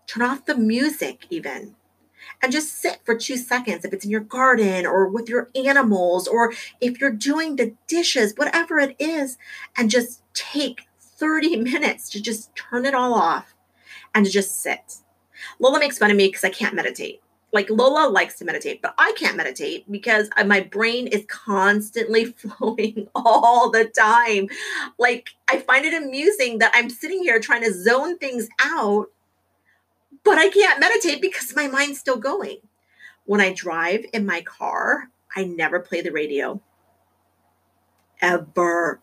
turn 0.06 0.22
off 0.22 0.44
the 0.44 0.56
music, 0.56 1.26
even, 1.30 1.74
and 2.42 2.52
just 2.52 2.80
sit 2.80 3.00
for 3.04 3.16
two 3.16 3.36
seconds 3.36 3.84
if 3.84 3.92
it's 3.92 4.04
in 4.04 4.10
your 4.10 4.20
garden 4.20 4.86
or 4.86 5.08
with 5.08 5.28
your 5.28 5.48
animals 5.54 6.26
or 6.26 6.52
if 6.80 7.00
you're 7.00 7.12
doing 7.12 7.56
the 7.56 7.74
dishes, 7.86 8.34
whatever 8.36 8.78
it 8.78 8.96
is, 8.98 9.38
and 9.76 9.90
just 9.90 10.22
take 10.34 10.82
30 11.00 11.56
minutes 11.72 12.10
to 12.10 12.20
just 12.20 12.54
turn 12.56 12.84
it 12.84 12.94
all 12.94 13.14
off 13.14 13.54
and 14.14 14.26
to 14.26 14.32
just 14.32 14.60
sit. 14.60 14.96
Lola 15.58 15.78
makes 15.78 15.98
fun 15.98 16.10
of 16.10 16.16
me 16.16 16.28
because 16.28 16.44
I 16.44 16.50
can't 16.50 16.74
meditate. 16.74 17.20
Like 17.52 17.68
Lola 17.68 18.08
likes 18.08 18.38
to 18.38 18.46
meditate, 18.46 18.80
but 18.80 18.94
I 18.96 19.12
can't 19.18 19.36
meditate 19.36 19.90
because 19.90 20.30
my 20.46 20.60
brain 20.60 21.06
is 21.06 21.24
constantly 21.28 22.24
flowing 22.36 23.08
all 23.14 23.70
the 23.70 23.84
time. 23.84 24.48
Like 24.98 25.30
I 25.48 25.58
find 25.58 25.84
it 25.84 26.02
amusing 26.02 26.58
that 26.58 26.72
I'm 26.74 26.88
sitting 26.88 27.22
here 27.22 27.38
trying 27.40 27.62
to 27.64 27.72
zone 27.72 28.16
things 28.16 28.48
out, 28.60 29.08
but 30.24 30.38
I 30.38 30.48
can't 30.48 30.80
meditate 30.80 31.20
because 31.20 31.54
my 31.54 31.68
mind's 31.68 31.98
still 31.98 32.16
going. 32.16 32.58
When 33.24 33.40
I 33.40 33.52
drive 33.52 34.04
in 34.12 34.26
my 34.26 34.42
car, 34.42 35.08
I 35.36 35.44
never 35.44 35.80
play 35.80 36.00
the 36.00 36.12
radio. 36.12 36.60
Ever 38.20 39.00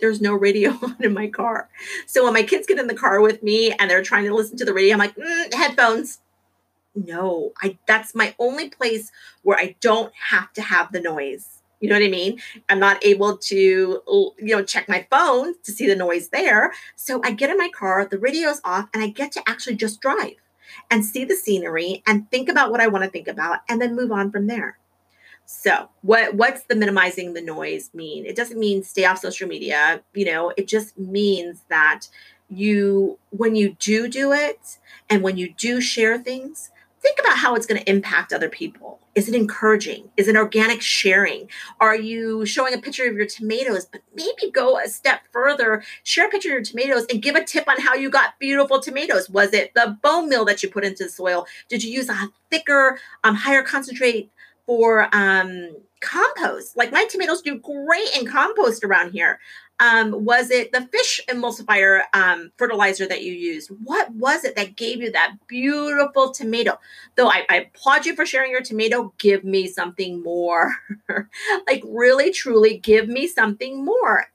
there's 0.00 0.20
no 0.20 0.34
radio 0.34 0.70
on 0.82 0.96
in 1.00 1.14
my 1.14 1.28
car. 1.28 1.68
So 2.06 2.24
when 2.24 2.34
my 2.34 2.42
kids 2.42 2.66
get 2.66 2.78
in 2.78 2.86
the 2.86 2.94
car 2.94 3.20
with 3.20 3.42
me 3.42 3.72
and 3.72 3.90
they're 3.90 4.02
trying 4.02 4.24
to 4.24 4.34
listen 4.34 4.56
to 4.58 4.64
the 4.64 4.74
radio, 4.74 4.94
I'm 4.94 4.98
like, 4.98 5.16
mm, 5.16 5.54
headphones. 5.54 6.20
No, 6.94 7.52
I 7.62 7.76
that's 7.86 8.14
my 8.14 8.34
only 8.38 8.70
place 8.70 9.12
where 9.42 9.58
I 9.58 9.76
don't 9.80 10.12
have 10.30 10.52
to 10.54 10.62
have 10.62 10.92
the 10.92 11.00
noise. 11.00 11.55
You 11.80 11.88
know 11.90 11.96
what 11.96 12.04
I 12.04 12.08
mean? 12.08 12.40
I'm 12.68 12.78
not 12.78 13.04
able 13.04 13.36
to, 13.36 13.54
you 13.56 14.34
know, 14.38 14.62
check 14.64 14.88
my 14.88 15.06
phone 15.10 15.54
to 15.62 15.72
see 15.72 15.86
the 15.86 15.96
noise 15.96 16.28
there. 16.28 16.72
So 16.94 17.20
I 17.22 17.32
get 17.32 17.50
in 17.50 17.58
my 17.58 17.68
car, 17.68 18.06
the 18.06 18.18
radio's 18.18 18.60
off, 18.64 18.88
and 18.94 19.02
I 19.02 19.08
get 19.08 19.32
to 19.32 19.42
actually 19.46 19.76
just 19.76 20.00
drive 20.00 20.36
and 20.90 21.04
see 21.04 21.24
the 21.24 21.36
scenery 21.36 22.02
and 22.06 22.30
think 22.30 22.48
about 22.48 22.70
what 22.70 22.80
I 22.80 22.88
want 22.88 23.04
to 23.04 23.10
think 23.10 23.28
about 23.28 23.60
and 23.68 23.80
then 23.80 23.94
move 23.94 24.10
on 24.10 24.30
from 24.30 24.46
there. 24.46 24.78
So, 25.48 25.90
what 26.02 26.34
what's 26.34 26.64
the 26.64 26.74
minimizing 26.74 27.32
the 27.32 27.40
noise 27.40 27.90
mean? 27.94 28.26
It 28.26 28.34
doesn't 28.34 28.58
mean 28.58 28.82
stay 28.82 29.04
off 29.04 29.18
social 29.18 29.46
media, 29.46 30.02
you 30.12 30.24
know, 30.24 30.52
it 30.56 30.66
just 30.66 30.98
means 30.98 31.62
that 31.68 32.08
you 32.48 33.18
when 33.30 33.54
you 33.54 33.76
do 33.78 34.08
do 34.08 34.32
it 34.32 34.78
and 35.08 35.22
when 35.22 35.36
you 35.36 35.52
do 35.52 35.80
share 35.80 36.18
things, 36.18 36.70
think 37.00 37.18
about 37.20 37.36
how 37.36 37.54
it's 37.54 37.66
going 37.66 37.80
to 37.80 37.90
impact 37.90 38.32
other 38.32 38.48
people. 38.48 39.00
Is 39.14 39.28
it 39.28 39.34
encouraging? 39.34 40.10
Is 40.16 40.28
it 40.28 40.36
organic 40.36 40.82
sharing? 40.82 41.48
Are 41.80 41.96
you 41.96 42.44
showing 42.44 42.74
a 42.74 42.78
picture 42.78 43.08
of 43.08 43.14
your 43.14 43.26
tomatoes, 43.26 43.86
but 43.86 44.02
maybe 44.14 44.50
go 44.52 44.78
a 44.78 44.88
step 44.88 45.20
further, 45.32 45.82
share 46.02 46.26
a 46.26 46.30
picture 46.30 46.50
of 46.50 46.54
your 46.54 46.62
tomatoes 46.62 47.06
and 47.10 47.22
give 47.22 47.34
a 47.34 47.44
tip 47.44 47.68
on 47.68 47.80
how 47.80 47.94
you 47.94 48.10
got 48.10 48.38
beautiful 48.38 48.80
tomatoes. 48.80 49.30
Was 49.30 49.52
it 49.52 49.72
the 49.74 49.96
bone 50.02 50.28
meal 50.28 50.44
that 50.44 50.62
you 50.62 50.68
put 50.68 50.84
into 50.84 51.04
the 51.04 51.10
soil? 51.10 51.46
Did 51.68 51.82
you 51.82 51.90
use 51.90 52.08
a 52.08 52.28
thicker, 52.50 52.98
um, 53.24 53.34
higher 53.34 53.62
concentrate 53.62 54.30
for 54.66 55.08
um, 55.14 55.76
compost. 56.00 56.76
Like 56.76 56.92
my 56.92 57.06
tomatoes 57.06 57.42
do 57.42 57.58
great 57.58 58.16
in 58.18 58.26
compost 58.26 58.84
around 58.84 59.12
here. 59.12 59.38
Um, 59.78 60.24
was 60.24 60.50
it 60.50 60.72
the 60.72 60.88
fish 60.90 61.20
emulsifier 61.28 62.02
um, 62.14 62.50
fertilizer 62.56 63.06
that 63.06 63.22
you 63.22 63.32
used? 63.32 63.70
What 63.84 64.10
was 64.12 64.44
it 64.44 64.56
that 64.56 64.76
gave 64.76 65.02
you 65.02 65.12
that 65.12 65.36
beautiful 65.46 66.30
tomato? 66.30 66.78
Though 67.16 67.28
I, 67.28 67.44
I 67.50 67.56
applaud 67.56 68.06
you 68.06 68.16
for 68.16 68.24
sharing 68.24 68.50
your 68.50 68.62
tomato, 68.62 69.12
give 69.18 69.44
me 69.44 69.66
something 69.66 70.22
more. 70.22 70.72
like, 71.66 71.82
really, 71.84 72.30
truly, 72.30 72.78
give 72.78 73.08
me 73.08 73.26
something 73.26 73.84
more. 73.84 74.26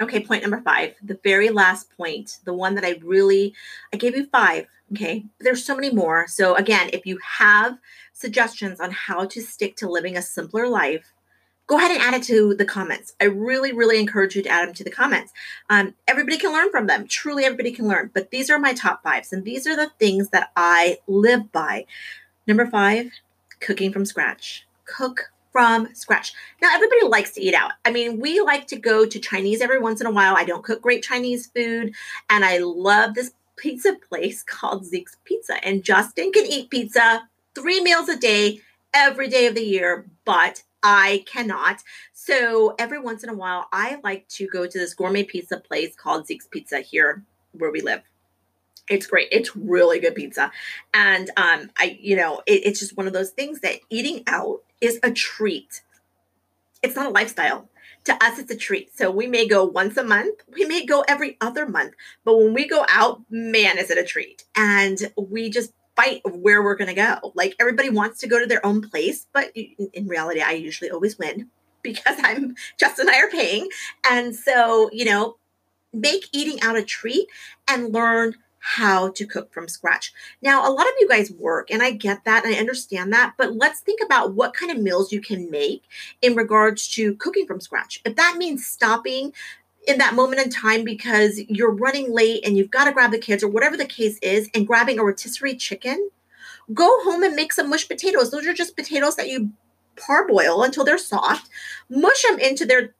Okay, 0.00 0.20
point 0.20 0.42
number 0.42 0.60
five, 0.60 0.94
the 1.02 1.18
very 1.22 1.50
last 1.50 1.88
point, 1.96 2.38
the 2.44 2.54
one 2.54 2.74
that 2.74 2.84
I 2.84 3.00
really, 3.02 3.54
I 3.92 3.96
gave 3.96 4.16
you 4.16 4.26
five. 4.26 4.66
Okay, 4.92 5.24
there's 5.40 5.64
so 5.64 5.74
many 5.74 5.90
more. 5.90 6.26
So, 6.28 6.54
again, 6.56 6.90
if 6.92 7.06
you 7.06 7.18
have 7.22 7.78
suggestions 8.12 8.80
on 8.80 8.90
how 8.90 9.24
to 9.24 9.40
stick 9.40 9.76
to 9.76 9.88
living 9.88 10.16
a 10.16 10.22
simpler 10.22 10.68
life, 10.68 11.13
go 11.66 11.78
ahead 11.78 11.90
and 11.90 12.00
add 12.00 12.14
it 12.14 12.22
to 12.24 12.54
the 12.54 12.64
comments. 12.64 13.14
I 13.20 13.24
really, 13.24 13.72
really 13.72 13.98
encourage 13.98 14.36
you 14.36 14.42
to 14.42 14.48
add 14.48 14.66
them 14.66 14.74
to 14.74 14.84
the 14.84 14.90
comments. 14.90 15.32
Um, 15.70 15.94
everybody 16.06 16.36
can 16.36 16.52
learn 16.52 16.70
from 16.70 16.86
them. 16.86 17.06
Truly, 17.06 17.44
everybody 17.44 17.72
can 17.72 17.88
learn. 17.88 18.10
But 18.12 18.30
these 18.30 18.50
are 18.50 18.58
my 18.58 18.74
top 18.74 19.02
fives, 19.02 19.32
and 19.32 19.44
these 19.44 19.66
are 19.66 19.76
the 19.76 19.90
things 19.98 20.30
that 20.30 20.50
I 20.56 20.98
live 21.06 21.50
by. 21.52 21.86
Number 22.46 22.66
five, 22.66 23.10
cooking 23.60 23.92
from 23.92 24.04
scratch. 24.04 24.66
Cook 24.84 25.32
from 25.52 25.94
scratch. 25.94 26.34
Now, 26.60 26.74
everybody 26.74 27.06
likes 27.06 27.32
to 27.32 27.40
eat 27.40 27.54
out. 27.54 27.72
I 27.84 27.92
mean, 27.92 28.20
we 28.20 28.40
like 28.40 28.66
to 28.68 28.76
go 28.76 29.06
to 29.06 29.18
Chinese 29.18 29.60
every 29.60 29.78
once 29.78 30.00
in 30.00 30.06
a 30.06 30.10
while. 30.10 30.36
I 30.36 30.44
don't 30.44 30.64
cook 30.64 30.82
great 30.82 31.02
Chinese 31.02 31.46
food, 31.46 31.94
and 32.28 32.44
I 32.44 32.58
love 32.58 33.14
this 33.14 33.32
pizza 33.56 33.96
place 34.08 34.42
called 34.46 34.84
Zeke's 34.84 35.16
Pizza. 35.24 35.64
And 35.64 35.84
Justin 35.84 36.32
can 36.32 36.44
eat 36.44 36.70
pizza 36.70 37.28
three 37.54 37.80
meals 37.80 38.08
a 38.08 38.16
day 38.16 38.60
every 38.92 39.28
day 39.28 39.46
of 39.46 39.54
the 39.54 39.64
year, 39.64 40.06
but 40.24 40.62
I 40.84 41.24
cannot. 41.26 41.82
So 42.12 42.74
every 42.78 43.00
once 43.00 43.24
in 43.24 43.30
a 43.30 43.34
while, 43.34 43.66
I 43.72 43.98
like 44.04 44.28
to 44.28 44.46
go 44.46 44.66
to 44.66 44.78
this 44.78 44.94
gourmet 44.94 45.24
pizza 45.24 45.58
place 45.58 45.96
called 45.96 46.26
Zeke's 46.26 46.46
Pizza 46.46 46.80
here 46.80 47.24
where 47.52 47.70
we 47.70 47.80
live. 47.80 48.02
It's 48.88 49.06
great. 49.06 49.28
It's 49.32 49.56
really 49.56 49.98
good 49.98 50.14
pizza. 50.14 50.52
And 50.92 51.30
um, 51.38 51.70
I, 51.78 51.98
you 51.98 52.16
know, 52.16 52.42
it, 52.46 52.66
it's 52.66 52.78
just 52.78 52.98
one 52.98 53.06
of 53.06 53.14
those 53.14 53.30
things 53.30 53.60
that 53.60 53.80
eating 53.88 54.24
out 54.26 54.60
is 54.82 55.00
a 55.02 55.10
treat. 55.10 55.80
It's 56.82 56.94
not 56.94 57.06
a 57.06 57.10
lifestyle. 57.10 57.70
To 58.04 58.22
us, 58.22 58.38
it's 58.38 58.50
a 58.50 58.56
treat. 58.56 58.94
So 58.94 59.10
we 59.10 59.26
may 59.26 59.48
go 59.48 59.64
once 59.64 59.96
a 59.96 60.04
month, 60.04 60.42
we 60.52 60.66
may 60.66 60.84
go 60.84 61.02
every 61.08 61.38
other 61.40 61.66
month. 61.66 61.94
But 62.26 62.36
when 62.36 62.52
we 62.52 62.68
go 62.68 62.84
out, 62.90 63.22
man, 63.30 63.78
is 63.78 63.88
it 63.90 63.96
a 63.96 64.04
treat. 64.04 64.44
And 64.54 65.10
we 65.16 65.48
just 65.48 65.72
fight 65.96 66.22
of 66.24 66.34
where 66.36 66.62
we're 66.62 66.76
going 66.76 66.88
to 66.88 66.94
go. 66.94 67.32
Like 67.34 67.54
everybody 67.60 67.90
wants 67.90 68.20
to 68.20 68.28
go 68.28 68.38
to 68.38 68.46
their 68.46 68.64
own 68.64 68.88
place, 68.88 69.26
but 69.32 69.52
in 69.54 70.06
reality, 70.06 70.40
I 70.40 70.52
usually 70.52 70.90
always 70.90 71.18
win 71.18 71.50
because 71.82 72.16
I'm 72.22 72.54
Justin 72.78 73.08
and 73.08 73.16
I 73.16 73.20
are 73.20 73.30
paying. 73.30 73.68
And 74.10 74.34
so, 74.34 74.90
you 74.92 75.04
know, 75.04 75.36
make 75.92 76.26
eating 76.32 76.60
out 76.62 76.76
a 76.76 76.82
treat 76.82 77.28
and 77.68 77.92
learn 77.92 78.34
how 78.66 79.10
to 79.10 79.26
cook 79.26 79.52
from 79.52 79.68
scratch. 79.68 80.10
Now, 80.40 80.66
a 80.66 80.72
lot 80.72 80.86
of 80.86 80.94
you 80.98 81.06
guys 81.06 81.30
work, 81.30 81.70
and 81.70 81.82
I 81.82 81.90
get 81.90 82.24
that 82.24 82.46
and 82.46 82.54
I 82.54 82.58
understand 82.58 83.12
that, 83.12 83.34
but 83.36 83.54
let's 83.54 83.80
think 83.80 84.00
about 84.02 84.32
what 84.32 84.54
kind 84.54 84.72
of 84.72 84.82
meals 84.82 85.12
you 85.12 85.20
can 85.20 85.50
make 85.50 85.82
in 86.22 86.34
regards 86.34 86.88
to 86.94 87.14
cooking 87.16 87.46
from 87.46 87.60
scratch. 87.60 88.00
If 88.06 88.16
that 88.16 88.36
means 88.38 88.64
stopping 88.64 89.34
in 89.86 89.98
that 89.98 90.14
moment 90.14 90.40
in 90.40 90.50
time 90.50 90.84
because 90.84 91.40
you're 91.48 91.74
running 91.74 92.12
late 92.12 92.46
and 92.46 92.56
you've 92.56 92.70
got 92.70 92.84
to 92.84 92.92
grab 92.92 93.10
the 93.10 93.18
kids 93.18 93.42
or 93.42 93.48
whatever 93.48 93.76
the 93.76 93.84
case 93.84 94.18
is, 94.22 94.48
and 94.54 94.66
grabbing 94.66 94.98
a 94.98 95.04
rotisserie 95.04 95.56
chicken, 95.56 96.10
go 96.72 97.02
home 97.04 97.22
and 97.22 97.34
make 97.34 97.52
some 97.52 97.68
mushed 97.68 97.88
potatoes. 97.88 98.30
Those 98.30 98.46
are 98.46 98.54
just 98.54 98.76
potatoes 98.76 99.16
that 99.16 99.28
you 99.28 99.50
parboil 99.96 100.62
until 100.62 100.84
they're 100.84 100.98
soft, 100.98 101.48
mush 101.88 102.22
them 102.22 102.38
into 102.38 102.64
their 102.66 102.94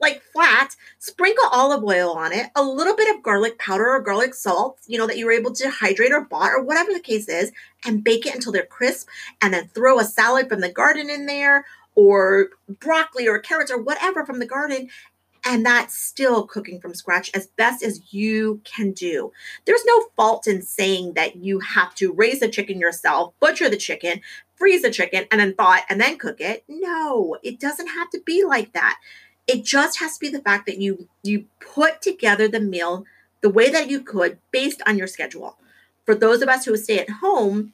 like 0.00 0.20
flat, 0.32 0.74
sprinkle 0.98 1.48
olive 1.52 1.84
oil 1.84 2.10
on 2.10 2.32
it, 2.32 2.46
a 2.56 2.62
little 2.62 2.96
bit 2.96 3.14
of 3.14 3.22
garlic 3.22 3.56
powder 3.58 3.88
or 3.88 4.00
garlic 4.00 4.34
salt, 4.34 4.78
you 4.88 4.98
know, 4.98 5.06
that 5.06 5.16
you 5.16 5.26
were 5.26 5.32
able 5.32 5.52
to 5.52 5.70
hydrate 5.70 6.10
or 6.10 6.22
bought 6.22 6.50
or 6.50 6.60
whatever 6.60 6.92
the 6.92 6.98
case 6.98 7.28
is, 7.28 7.52
and 7.84 8.02
bake 8.02 8.26
it 8.26 8.34
until 8.34 8.50
they're 8.50 8.66
crisp, 8.66 9.08
and 9.40 9.54
then 9.54 9.68
throw 9.68 10.00
a 10.00 10.04
salad 10.04 10.48
from 10.48 10.60
the 10.60 10.72
garden 10.72 11.08
in 11.08 11.26
there 11.26 11.64
or 11.94 12.48
broccoli 12.80 13.28
or 13.28 13.38
carrots 13.38 13.70
or 13.70 13.80
whatever 13.80 14.26
from 14.26 14.40
the 14.40 14.46
garden. 14.46 14.88
And 15.46 15.64
that's 15.64 15.94
still 15.94 16.46
cooking 16.46 16.80
from 16.80 16.94
scratch 16.94 17.30
as 17.34 17.48
best 17.48 17.82
as 17.82 18.12
you 18.12 18.60
can 18.64 18.92
do. 18.92 19.32
There's 19.66 19.84
no 19.84 20.06
fault 20.16 20.46
in 20.46 20.62
saying 20.62 21.14
that 21.14 21.36
you 21.36 21.60
have 21.60 21.94
to 21.96 22.12
raise 22.12 22.40
the 22.40 22.48
chicken 22.48 22.78
yourself, 22.78 23.34
butcher 23.40 23.68
the 23.68 23.76
chicken, 23.76 24.20
freeze 24.56 24.82
the 24.82 24.90
chicken, 24.90 25.26
and 25.30 25.40
then 25.40 25.54
thaw 25.54 25.74
it 25.74 25.84
and 25.90 26.00
then 26.00 26.16
cook 26.16 26.40
it. 26.40 26.64
No, 26.68 27.36
it 27.42 27.60
doesn't 27.60 27.88
have 27.88 28.10
to 28.10 28.20
be 28.24 28.44
like 28.44 28.72
that 28.72 28.98
it 29.46 29.64
just 29.64 30.00
has 30.00 30.14
to 30.14 30.20
be 30.20 30.28
the 30.28 30.42
fact 30.42 30.66
that 30.66 30.78
you 30.78 31.08
you 31.22 31.46
put 31.60 32.00
together 32.02 32.48
the 32.48 32.60
meal 32.60 33.04
the 33.40 33.50
way 33.50 33.70
that 33.70 33.90
you 33.90 34.00
could 34.00 34.38
based 34.50 34.82
on 34.86 34.96
your 34.96 35.06
schedule 35.06 35.58
for 36.04 36.14
those 36.14 36.42
of 36.42 36.48
us 36.48 36.64
who 36.64 36.76
stay 36.76 36.98
at 36.98 37.10
home 37.10 37.72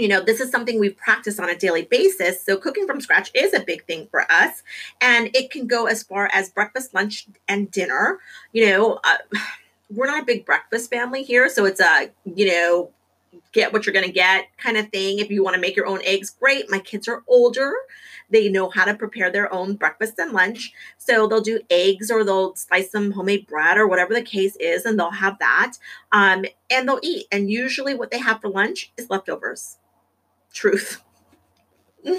you 0.00 0.08
know 0.08 0.20
this 0.20 0.40
is 0.40 0.50
something 0.50 0.80
we 0.80 0.88
practice 0.88 1.38
on 1.38 1.50
a 1.50 1.56
daily 1.56 1.82
basis 1.82 2.42
so 2.44 2.56
cooking 2.56 2.86
from 2.86 3.00
scratch 3.00 3.30
is 3.34 3.52
a 3.52 3.60
big 3.60 3.84
thing 3.84 4.08
for 4.10 4.22
us 4.32 4.62
and 5.00 5.28
it 5.34 5.50
can 5.50 5.66
go 5.66 5.86
as 5.86 6.02
far 6.02 6.30
as 6.32 6.48
breakfast 6.48 6.94
lunch 6.94 7.26
and 7.48 7.70
dinner 7.70 8.18
you 8.52 8.66
know 8.66 8.98
uh, 9.04 9.18
we're 9.94 10.06
not 10.06 10.22
a 10.22 10.26
big 10.26 10.46
breakfast 10.46 10.88
family 10.88 11.22
here 11.22 11.48
so 11.48 11.64
it's 11.64 11.80
a 11.80 12.10
you 12.24 12.46
know 12.46 12.90
get 13.52 13.72
what 13.72 13.84
you're 13.86 13.92
going 13.92 14.06
to 14.06 14.12
get 14.12 14.46
kind 14.56 14.76
of 14.76 14.88
thing 14.88 15.18
if 15.18 15.30
you 15.30 15.44
want 15.44 15.54
to 15.54 15.60
make 15.60 15.76
your 15.76 15.86
own 15.86 16.00
eggs 16.04 16.30
great 16.30 16.70
my 16.70 16.78
kids 16.78 17.06
are 17.06 17.22
older 17.28 17.74
they 18.30 18.48
know 18.48 18.70
how 18.70 18.84
to 18.84 18.94
prepare 18.94 19.30
their 19.30 19.52
own 19.52 19.74
breakfast 19.74 20.18
and 20.18 20.32
lunch. 20.32 20.72
So 20.98 21.26
they'll 21.26 21.40
do 21.40 21.60
eggs 21.68 22.10
or 22.10 22.24
they'll 22.24 22.54
slice 22.54 22.90
some 22.90 23.10
homemade 23.10 23.46
bread 23.48 23.76
or 23.76 23.88
whatever 23.88 24.14
the 24.14 24.22
case 24.22 24.56
is, 24.56 24.84
and 24.84 24.98
they'll 24.98 25.10
have 25.10 25.38
that. 25.40 25.72
Um, 26.12 26.44
and 26.70 26.88
they'll 26.88 27.00
eat. 27.02 27.26
And 27.32 27.50
usually 27.50 27.94
what 27.94 28.10
they 28.10 28.18
have 28.18 28.40
for 28.40 28.48
lunch 28.48 28.92
is 28.96 29.10
leftovers. 29.10 29.78
Truth. 30.52 31.02
um, 32.06 32.16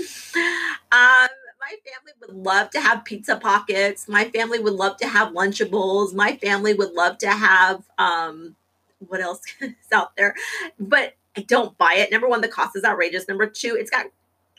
my 0.91 1.75
family 1.85 2.13
would 2.19 2.35
love 2.35 2.69
to 2.71 2.81
have 2.81 3.05
pizza 3.05 3.35
pockets. 3.35 4.07
My 4.07 4.25
family 4.25 4.59
would 4.59 4.73
love 4.73 4.97
to 4.97 5.07
have 5.07 5.29
Lunchables. 5.29 6.13
My 6.13 6.37
family 6.37 6.73
would 6.73 6.93
love 6.93 7.17
to 7.19 7.29
have 7.29 7.83
um, 7.97 8.55
what 9.07 9.21
else 9.21 9.41
is 9.61 9.73
out 9.91 10.15
there? 10.15 10.35
But 10.79 11.15
I 11.35 11.41
don't 11.41 11.77
buy 11.77 11.95
it. 11.95 12.11
Number 12.11 12.27
one, 12.27 12.41
the 12.41 12.47
cost 12.47 12.75
is 12.75 12.83
outrageous. 12.83 13.27
Number 13.27 13.47
two, 13.47 13.75
it's 13.79 13.89
got 13.89 14.07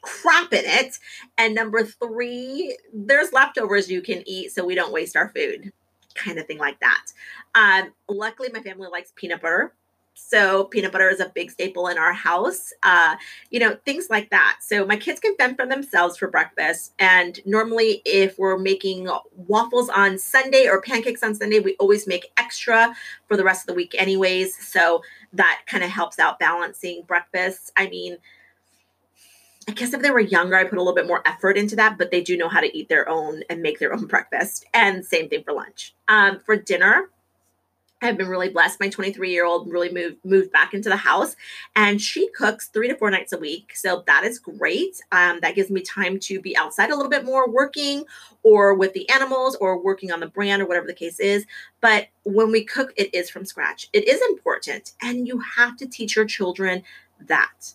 crap 0.03 0.53
in 0.53 0.65
it. 0.65 0.99
And 1.39 1.55
number 1.55 1.85
three, 1.85 2.77
there's 2.93 3.33
leftovers 3.33 3.91
you 3.91 4.03
can 4.03 4.23
eat 4.27 4.53
so 4.53 4.65
we 4.65 4.75
don't 4.75 4.93
waste 4.93 5.17
our 5.17 5.29
food, 5.31 5.73
kind 6.15 6.39
of 6.39 6.47
thing 6.47 6.59
like 6.59 6.81
that. 6.81 7.05
Um, 7.55 7.93
luckily, 8.09 8.49
my 8.53 8.61
family 8.61 8.89
likes 8.89 9.13
peanut 9.15 9.43
butter. 9.43 9.73
So 10.14 10.64
peanut 10.64 10.92
butter 10.92 11.09
is 11.09 11.20
a 11.20 11.31
big 11.35 11.51
staple 11.51 11.88
in 11.88 11.98
our 11.98 12.12
house. 12.12 12.72
Uh, 12.83 13.16
you 13.51 13.61
know, 13.61 13.77
things 13.85 14.09
like 14.11 14.31
that. 14.31 14.59
So 14.61 14.87
my 14.87 14.96
kids 14.96 15.20
can 15.20 15.37
fend 15.37 15.57
for 15.57 15.66
themselves 15.66 16.16
for 16.16 16.29
breakfast. 16.29 16.94
And 16.98 17.40
normally, 17.44 18.03
if 18.05 18.38
we're 18.38 18.59
making 18.59 19.09
waffles 19.35 19.88
on 19.88 20.18
Sunday 20.18 20.68
or 20.68 20.81
pancakes 20.81 21.22
on 21.22 21.35
Sunday, 21.35 21.61
we 21.61 21.77
always 21.77 22.07
make 22.07 22.33
extra 22.37 22.94
for 23.29 23.37
the 23.37 23.44
rest 23.44 23.62
of 23.62 23.66
the 23.68 23.75
week, 23.75 23.94
anyways. 23.98 24.57
So 24.66 25.03
that 25.33 25.62
kind 25.66 25.85
of 25.85 25.90
helps 25.90 26.18
out 26.18 26.38
balancing 26.38 27.03
breakfast. 27.07 27.72
I 27.77 27.88
mean, 27.88 28.16
I 29.68 29.72
guess 29.72 29.94
if 29.94 30.03
they 30.03 30.11
were 30.11 30.20
younger, 30.20 30.57
I 30.57 30.64
put 30.64 30.79
a 30.79 30.83
little 30.83 30.94
bit 30.94 31.07
more 31.07 31.22
effort 31.27 31.57
into 31.57 31.77
that, 31.77 31.96
but 31.96 32.11
they 32.11 32.20
do 32.20 32.37
know 32.37 32.48
how 32.48 32.61
to 32.61 32.77
eat 32.77 32.88
their 32.88 33.09
own 33.09 33.42
and 33.48 33.62
make 33.62 33.79
their 33.79 33.92
own 33.92 34.07
breakfast. 34.09 34.66
And 34.75 35.05
same 35.05 35.29
thing 35.29 35.44
for 35.44 35.53
lunch. 35.53 35.94
Um, 36.09 36.40
for 36.40 36.57
dinner, 36.57 37.11
I've 38.03 38.17
been 38.17 38.29
really 38.29 38.49
blessed. 38.49 38.81
My 38.81 38.88
23 38.88 39.31
year 39.31 39.47
old 39.47 39.71
really 39.71 39.93
moved 39.93 40.17
moved 40.25 40.51
back 40.53 40.75
into 40.75 40.88
the 40.88 40.97
house, 40.97 41.37
and 41.77 42.01
she 42.01 42.29
cooks 42.31 42.69
three 42.69 42.88
to 42.88 42.97
four 42.97 43.11
nights 43.11 43.33
a 43.33 43.38
week. 43.38 43.77
So 43.77 44.03
that 44.07 44.25
is 44.25 44.38
great. 44.38 45.01
Um, 45.12 45.38
that 45.41 45.55
gives 45.55 45.71
me 45.71 45.83
time 45.83 46.19
to 46.21 46.41
be 46.41 46.57
outside 46.57 46.91
a 46.91 46.97
little 46.97 47.11
bit 47.11 47.25
more, 47.25 47.49
working 47.49 48.05
or 48.43 48.75
with 48.75 48.93
the 48.93 49.09
animals, 49.09 49.57
or 49.57 49.83
working 49.83 50.11
on 50.11 50.21
the 50.21 50.27
brand, 50.27 50.61
or 50.61 50.67
whatever 50.67 50.87
the 50.87 50.93
case 50.93 51.21
is. 51.21 51.47
But 51.81 52.09
when 52.25 52.51
we 52.51 52.65
cook, 52.65 52.93
it 52.97 53.15
is 53.15 53.31
from 53.31 53.45
scratch. 53.45 53.88
It 53.93 54.09
is 54.09 54.21
important, 54.29 54.93
and 55.01 55.29
you 55.29 55.41
have 55.57 55.77
to 55.77 55.87
teach 55.87 56.17
your 56.17 56.25
children 56.25 56.83
that. 57.21 57.75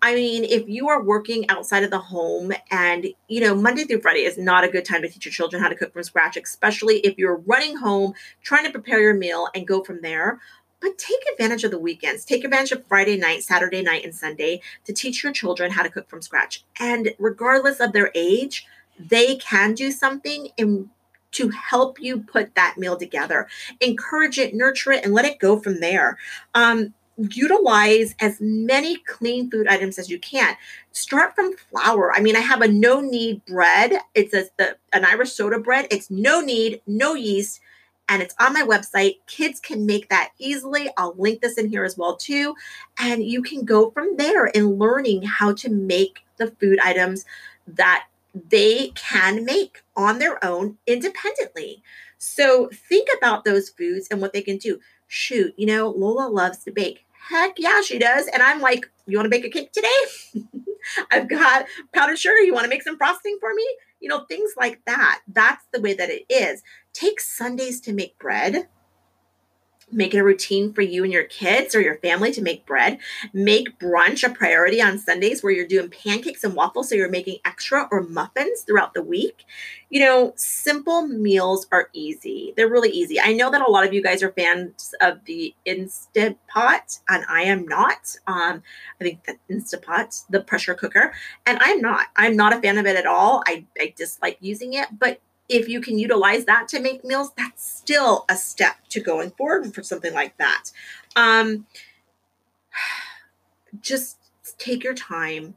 I 0.00 0.14
mean, 0.14 0.44
if 0.44 0.68
you 0.68 0.88
are 0.88 1.02
working 1.02 1.48
outside 1.48 1.82
of 1.82 1.90
the 1.90 1.98
home 1.98 2.52
and, 2.70 3.08
you 3.26 3.40
know, 3.40 3.54
Monday 3.54 3.84
through 3.84 4.00
Friday 4.00 4.20
is 4.20 4.38
not 4.38 4.62
a 4.62 4.68
good 4.68 4.84
time 4.84 5.02
to 5.02 5.08
teach 5.08 5.24
your 5.24 5.32
children 5.32 5.60
how 5.60 5.68
to 5.68 5.74
cook 5.74 5.92
from 5.92 6.04
scratch, 6.04 6.36
especially 6.36 6.98
if 6.98 7.18
you're 7.18 7.42
running 7.46 7.76
home, 7.76 8.14
trying 8.42 8.64
to 8.64 8.70
prepare 8.70 9.00
your 9.00 9.14
meal 9.14 9.48
and 9.54 9.66
go 9.66 9.82
from 9.82 10.00
there. 10.02 10.40
But 10.80 10.98
take 10.98 11.18
advantage 11.32 11.64
of 11.64 11.72
the 11.72 11.78
weekends. 11.80 12.24
Take 12.24 12.44
advantage 12.44 12.70
of 12.70 12.86
Friday 12.86 13.16
night, 13.16 13.42
Saturday 13.42 13.82
night, 13.82 14.04
and 14.04 14.14
Sunday 14.14 14.60
to 14.84 14.92
teach 14.92 15.24
your 15.24 15.32
children 15.32 15.72
how 15.72 15.82
to 15.82 15.90
cook 15.90 16.08
from 16.08 16.22
scratch. 16.22 16.64
And 16.78 17.14
regardless 17.18 17.80
of 17.80 17.92
their 17.92 18.12
age, 18.14 18.64
they 18.98 19.34
can 19.36 19.74
do 19.74 19.90
something 19.90 20.50
in 20.56 20.90
to 21.30 21.50
help 21.50 22.00
you 22.00 22.20
put 22.20 22.54
that 22.54 22.78
meal 22.78 22.96
together. 22.96 23.48
Encourage 23.80 24.38
it, 24.38 24.54
nurture 24.54 24.92
it, 24.92 25.04
and 25.04 25.12
let 25.12 25.24
it 25.24 25.38
go 25.38 25.58
from 25.58 25.80
there. 25.80 26.16
Um, 26.54 26.94
utilize 27.18 28.14
as 28.20 28.40
many 28.40 28.96
clean 28.98 29.50
food 29.50 29.66
items 29.66 29.98
as 29.98 30.08
you 30.08 30.18
can. 30.18 30.56
Start 30.92 31.34
from 31.34 31.56
flour. 31.56 32.12
I 32.14 32.20
mean, 32.20 32.36
I 32.36 32.40
have 32.40 32.62
a 32.62 32.68
no 32.68 33.00
knead 33.00 33.44
bread. 33.44 33.92
It's 34.14 34.30
the, 34.30 34.76
an 34.92 35.04
Irish 35.04 35.32
soda 35.32 35.58
bread. 35.58 35.88
It's 35.90 36.10
no 36.10 36.40
knead, 36.40 36.80
no 36.86 37.14
yeast, 37.14 37.60
and 38.08 38.22
it's 38.22 38.34
on 38.38 38.52
my 38.52 38.62
website. 38.62 39.16
Kids 39.26 39.60
can 39.60 39.84
make 39.84 40.08
that 40.08 40.30
easily. 40.38 40.90
I'll 40.96 41.14
link 41.18 41.40
this 41.40 41.58
in 41.58 41.68
here 41.68 41.84
as 41.84 41.98
well 41.98 42.16
too, 42.16 42.54
and 42.98 43.24
you 43.24 43.42
can 43.42 43.64
go 43.64 43.90
from 43.90 44.16
there 44.16 44.46
in 44.46 44.78
learning 44.78 45.22
how 45.22 45.52
to 45.54 45.68
make 45.68 46.20
the 46.36 46.52
food 46.52 46.78
items 46.82 47.24
that 47.66 48.06
they 48.50 48.92
can 48.94 49.44
make 49.44 49.82
on 49.96 50.18
their 50.18 50.42
own 50.44 50.78
independently. 50.86 51.82
So 52.18 52.68
think 52.72 53.08
about 53.16 53.44
those 53.44 53.68
foods 53.68 54.08
and 54.10 54.20
what 54.20 54.32
they 54.32 54.42
can 54.42 54.56
do. 54.58 54.80
Shoot, 55.06 55.54
you 55.56 55.66
know, 55.66 55.88
Lola 55.88 56.28
loves 56.28 56.58
to 56.64 56.70
bake 56.70 57.04
Heck 57.28 57.58
yeah, 57.58 57.82
she 57.82 57.98
does. 57.98 58.26
And 58.28 58.42
I'm 58.42 58.60
like, 58.60 58.90
you 59.06 59.18
want 59.18 59.26
to 59.26 59.30
bake 59.30 59.44
a 59.44 59.50
cake 59.50 59.72
today? 59.72 59.88
I've 61.10 61.28
got 61.28 61.66
powdered 61.92 62.18
sugar. 62.18 62.40
You 62.40 62.54
want 62.54 62.64
to 62.64 62.70
make 62.70 62.82
some 62.82 62.96
frosting 62.96 63.36
for 63.40 63.52
me? 63.54 63.66
You 64.00 64.08
know, 64.08 64.24
things 64.24 64.52
like 64.56 64.80
that. 64.86 65.20
That's 65.28 65.64
the 65.72 65.80
way 65.80 65.92
that 65.94 66.08
it 66.08 66.24
is. 66.30 66.62
Take 66.94 67.20
Sundays 67.20 67.80
to 67.82 67.92
make 67.92 68.18
bread 68.18 68.68
Make 69.90 70.14
it 70.14 70.18
a 70.18 70.24
routine 70.24 70.72
for 70.72 70.82
you 70.82 71.04
and 71.04 71.12
your 71.12 71.24
kids 71.24 71.74
or 71.74 71.80
your 71.80 71.96
family 71.96 72.32
to 72.32 72.42
make 72.42 72.66
bread. 72.66 72.98
Make 73.32 73.78
brunch 73.78 74.22
a 74.22 74.32
priority 74.32 74.82
on 74.82 74.98
Sundays 74.98 75.42
where 75.42 75.52
you're 75.52 75.66
doing 75.66 75.88
pancakes 75.88 76.44
and 76.44 76.54
waffles. 76.54 76.88
So 76.88 76.94
you're 76.94 77.08
making 77.08 77.38
extra 77.44 77.88
or 77.90 78.02
muffins 78.02 78.62
throughout 78.62 78.94
the 78.94 79.02
week. 79.02 79.44
You 79.90 80.00
know, 80.00 80.32
simple 80.36 81.06
meals 81.06 81.66
are 81.72 81.88
easy. 81.94 82.52
They're 82.56 82.68
really 82.68 82.90
easy. 82.90 83.18
I 83.18 83.32
know 83.32 83.50
that 83.50 83.66
a 83.66 83.70
lot 83.70 83.86
of 83.86 83.94
you 83.94 84.02
guys 84.02 84.22
are 84.22 84.32
fans 84.32 84.94
of 85.00 85.24
the 85.24 85.54
Instant 85.64 86.38
Pot, 86.46 86.98
and 87.08 87.24
I 87.28 87.42
am 87.42 87.66
not. 87.66 88.16
Um, 88.26 88.62
I 89.00 89.04
think 89.04 89.24
the 89.24 89.38
Instapot, 89.50 90.24
the 90.28 90.40
pressure 90.40 90.74
cooker, 90.74 91.14
and 91.46 91.58
I'm 91.60 91.80
not. 91.80 92.08
I'm 92.16 92.36
not 92.36 92.52
a 92.52 92.60
fan 92.60 92.76
of 92.76 92.86
it 92.86 92.96
at 92.96 93.06
all. 93.06 93.42
I, 93.46 93.64
I 93.80 93.94
dislike 93.96 94.36
using 94.40 94.74
it, 94.74 94.88
but 94.98 95.20
if 95.48 95.68
you 95.68 95.80
can 95.80 95.98
utilize 95.98 96.44
that 96.44 96.68
to 96.68 96.80
make 96.80 97.04
meals, 97.04 97.32
that's 97.36 97.66
still 97.66 98.24
a 98.28 98.36
step 98.36 98.76
to 98.90 99.00
going 99.00 99.30
forward 99.30 99.74
for 99.74 99.82
something 99.82 100.12
like 100.12 100.36
that. 100.38 100.70
Um, 101.16 101.66
just 103.80 104.18
take 104.58 104.84
your 104.84 104.94
time 104.94 105.54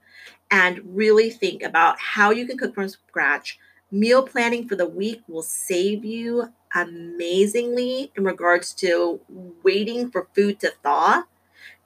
and 0.50 0.96
really 0.96 1.30
think 1.30 1.64
about 1.64 2.00
how 2.00 2.32
you 2.32 2.46
can 2.46 2.58
cook 2.58 2.76
from 2.76 2.90
scratch. 2.90 3.60
Meal 3.90 4.24
planning 4.24 4.68
for 4.68 4.76
the 4.76 4.88
week 4.88 5.22
will 5.28 5.44
save 5.44 6.06
you 6.06 6.54
amazingly 6.74 8.12
in 8.16 8.24
regards 8.24 8.74
to 8.74 9.20
waiting 9.64 10.10
for 10.10 10.30
food 10.34 10.60
to 10.62 10.74
thaw. 10.84 11.24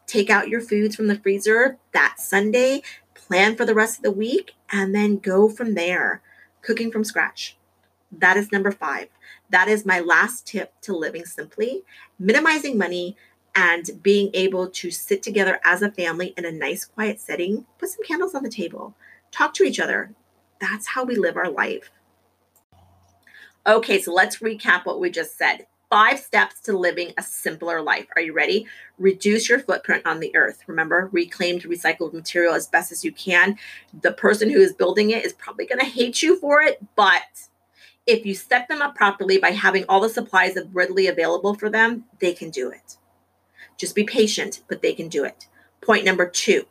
Take 0.05 0.29
out 0.29 0.49
your 0.49 0.61
foods 0.61 0.95
from 0.95 1.07
the 1.07 1.17
freezer 1.17 1.77
that 1.93 2.19
Sunday, 2.19 2.83
plan 3.15 3.55
for 3.55 3.65
the 3.65 3.73
rest 3.73 3.97
of 3.97 4.03
the 4.03 4.11
week, 4.11 4.53
and 4.71 4.93
then 4.93 5.17
go 5.17 5.49
from 5.49 5.73
there. 5.73 6.21
Cooking 6.61 6.91
from 6.91 7.03
scratch. 7.03 7.57
That 8.19 8.37
is 8.37 8.51
number 8.51 8.71
five. 8.71 9.09
That 9.49 9.67
is 9.67 9.85
my 9.85 9.99
last 9.99 10.47
tip 10.47 10.73
to 10.81 10.95
living 10.95 11.25
simply, 11.25 11.83
minimizing 12.17 12.77
money 12.77 13.17
and 13.55 13.89
being 14.01 14.29
able 14.33 14.69
to 14.69 14.91
sit 14.91 15.23
together 15.23 15.59
as 15.63 15.81
a 15.81 15.91
family 15.91 16.33
in 16.37 16.45
a 16.45 16.51
nice, 16.51 16.85
quiet 16.85 17.19
setting, 17.19 17.65
put 17.77 17.89
some 17.89 18.03
candles 18.05 18.35
on 18.35 18.43
the 18.43 18.49
table, 18.49 18.95
talk 19.31 19.53
to 19.55 19.63
each 19.63 19.79
other. 19.79 20.13
That's 20.59 20.87
how 20.87 21.03
we 21.03 21.15
live 21.15 21.37
our 21.37 21.49
life. 21.49 21.91
Okay, 23.67 24.01
so 24.01 24.13
let's 24.13 24.37
recap 24.37 24.85
what 24.85 24.99
we 24.99 25.09
just 25.09 25.37
said. 25.37 25.67
Five 25.89 26.19
steps 26.19 26.59
to 26.61 26.77
living 26.77 27.13
a 27.17 27.23
simpler 27.23 27.81
life. 27.81 28.07
Are 28.15 28.21
you 28.21 28.33
ready? 28.33 28.67
Reduce 28.97 29.47
your 29.47 29.59
footprint 29.59 30.05
on 30.05 30.19
the 30.19 30.35
earth. 30.35 30.63
Remember, 30.67 31.09
reclaimed, 31.11 31.63
recycled 31.63 32.13
material 32.13 32.53
as 32.53 32.67
best 32.67 32.91
as 32.91 33.05
you 33.05 33.11
can. 33.11 33.57
The 34.01 34.11
person 34.11 34.49
who 34.49 34.59
is 34.59 34.73
building 34.73 35.11
it 35.11 35.23
is 35.25 35.33
probably 35.33 35.65
going 35.65 35.79
to 35.79 35.85
hate 35.85 36.21
you 36.21 36.37
for 36.39 36.61
it, 36.61 36.83
but 36.95 37.47
if 38.05 38.25
you 38.25 38.33
set 38.35 38.67
them 38.67 38.81
up 38.81 38.95
properly 38.95 39.37
by 39.37 39.51
having 39.51 39.85
all 39.89 39.99
the 39.99 40.09
supplies 40.09 40.57
readily 40.71 41.07
available 41.07 41.55
for 41.55 41.69
them, 41.69 42.05
they 42.19 42.33
can 42.33 42.49
do 42.49 42.69
it. 42.69 42.97
Just 43.77 43.95
be 43.95 44.03
patient, 44.03 44.61
but 44.67 44.81
they 44.81 44.93
can 44.93 45.09
do 45.09 45.23
it. 45.23 45.47
Point 45.81 46.05
number 46.05 46.27
two 46.27 46.65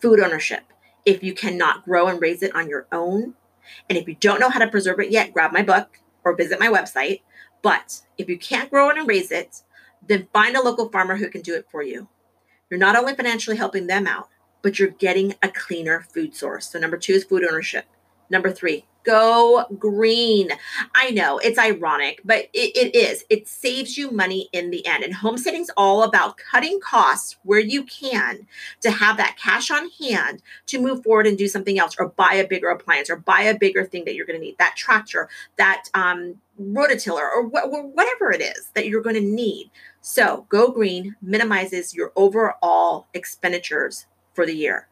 food 0.00 0.20
ownership. 0.20 0.64
If 1.04 1.22
you 1.22 1.34
cannot 1.34 1.84
grow 1.84 2.06
and 2.08 2.20
raise 2.20 2.42
it 2.42 2.54
on 2.54 2.68
your 2.68 2.86
own, 2.92 3.34
and 3.88 3.96
if 3.96 4.08
you 4.08 4.14
don't 4.14 4.40
know 4.40 4.50
how 4.50 4.58
to 4.58 4.68
preserve 4.68 5.00
it 5.00 5.10
yet, 5.10 5.32
grab 5.32 5.52
my 5.52 5.62
book 5.62 6.00
or 6.24 6.34
visit 6.34 6.60
my 6.60 6.68
website. 6.68 7.20
But 7.62 8.02
if 8.18 8.28
you 8.28 8.38
can't 8.38 8.70
grow 8.70 8.90
it 8.90 8.98
and 8.98 9.08
raise 9.08 9.30
it, 9.30 9.62
then 10.06 10.28
find 10.32 10.56
a 10.56 10.62
local 10.62 10.88
farmer 10.88 11.16
who 11.16 11.28
can 11.28 11.42
do 11.42 11.54
it 11.54 11.66
for 11.70 11.82
you. 11.82 12.08
You're 12.68 12.80
not 12.80 12.96
only 12.96 13.14
financially 13.14 13.56
helping 13.56 13.86
them 13.86 14.06
out, 14.06 14.28
but 14.62 14.78
you're 14.78 14.88
getting 14.88 15.34
a 15.42 15.48
cleaner 15.48 16.06
food 16.12 16.34
source. 16.34 16.70
So, 16.70 16.78
number 16.78 16.96
two 16.96 17.14
is 17.14 17.24
food 17.24 17.44
ownership. 17.44 17.86
Number 18.28 18.50
three, 18.50 18.86
Go 19.04 19.64
green. 19.78 20.50
I 20.94 21.10
know 21.10 21.38
it's 21.38 21.58
ironic, 21.58 22.20
but 22.24 22.48
it, 22.52 22.76
it 22.76 22.94
is. 22.94 23.24
It 23.30 23.48
saves 23.48 23.96
you 23.96 24.10
money 24.10 24.48
in 24.52 24.70
the 24.70 24.84
end. 24.86 25.04
And 25.04 25.14
homesteading's 25.14 25.70
all 25.76 26.02
about 26.02 26.36
cutting 26.36 26.80
costs 26.80 27.38
where 27.42 27.60
you 27.60 27.84
can 27.84 28.46
to 28.82 28.90
have 28.90 29.16
that 29.16 29.38
cash 29.42 29.70
on 29.70 29.88
hand 30.00 30.42
to 30.66 30.80
move 30.80 31.02
forward 31.02 31.26
and 31.26 31.38
do 31.38 31.48
something 31.48 31.78
else 31.78 31.96
or 31.98 32.08
buy 32.08 32.34
a 32.34 32.46
bigger 32.46 32.68
appliance 32.68 33.08
or 33.08 33.16
buy 33.16 33.42
a 33.42 33.58
bigger 33.58 33.84
thing 33.84 34.04
that 34.04 34.14
you're 34.14 34.26
going 34.26 34.38
to 34.38 34.44
need 34.44 34.58
that 34.58 34.76
tractor, 34.76 35.28
that 35.56 35.84
um, 35.94 36.34
rototiller, 36.60 37.28
or 37.30 37.44
wh- 37.44 37.94
whatever 37.94 38.30
it 38.30 38.42
is 38.42 38.70
that 38.74 38.86
you're 38.86 39.02
going 39.02 39.16
to 39.16 39.20
need. 39.20 39.70
So, 40.02 40.46
Go 40.48 40.70
Green 40.70 41.16
minimizes 41.22 41.94
your 41.94 42.12
overall 42.16 43.06
expenditures 43.14 44.06
for 44.34 44.44
the 44.44 44.54
year 44.54 44.88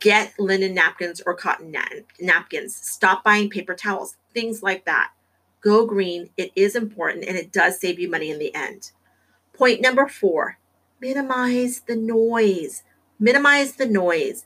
get 0.00 0.38
linen 0.38 0.74
napkins 0.74 1.20
or 1.24 1.34
cotton 1.34 1.70
na- 1.72 1.84
napkins. 2.20 2.74
Stop 2.76 3.24
buying 3.24 3.50
paper 3.50 3.74
towels, 3.74 4.16
things 4.32 4.62
like 4.62 4.84
that. 4.84 5.12
Go 5.60 5.86
green. 5.86 6.30
It 6.36 6.52
is 6.54 6.76
important 6.76 7.24
and 7.24 7.36
it 7.36 7.52
does 7.52 7.80
save 7.80 7.98
you 7.98 8.10
money 8.10 8.30
in 8.30 8.38
the 8.38 8.54
end. 8.54 8.92
Point 9.54 9.80
number 9.80 10.06
four 10.08 10.58
minimize 11.00 11.80
the 11.80 11.96
noise. 11.96 12.82
Minimize 13.20 13.74
the 13.74 13.86
noise. 13.86 14.44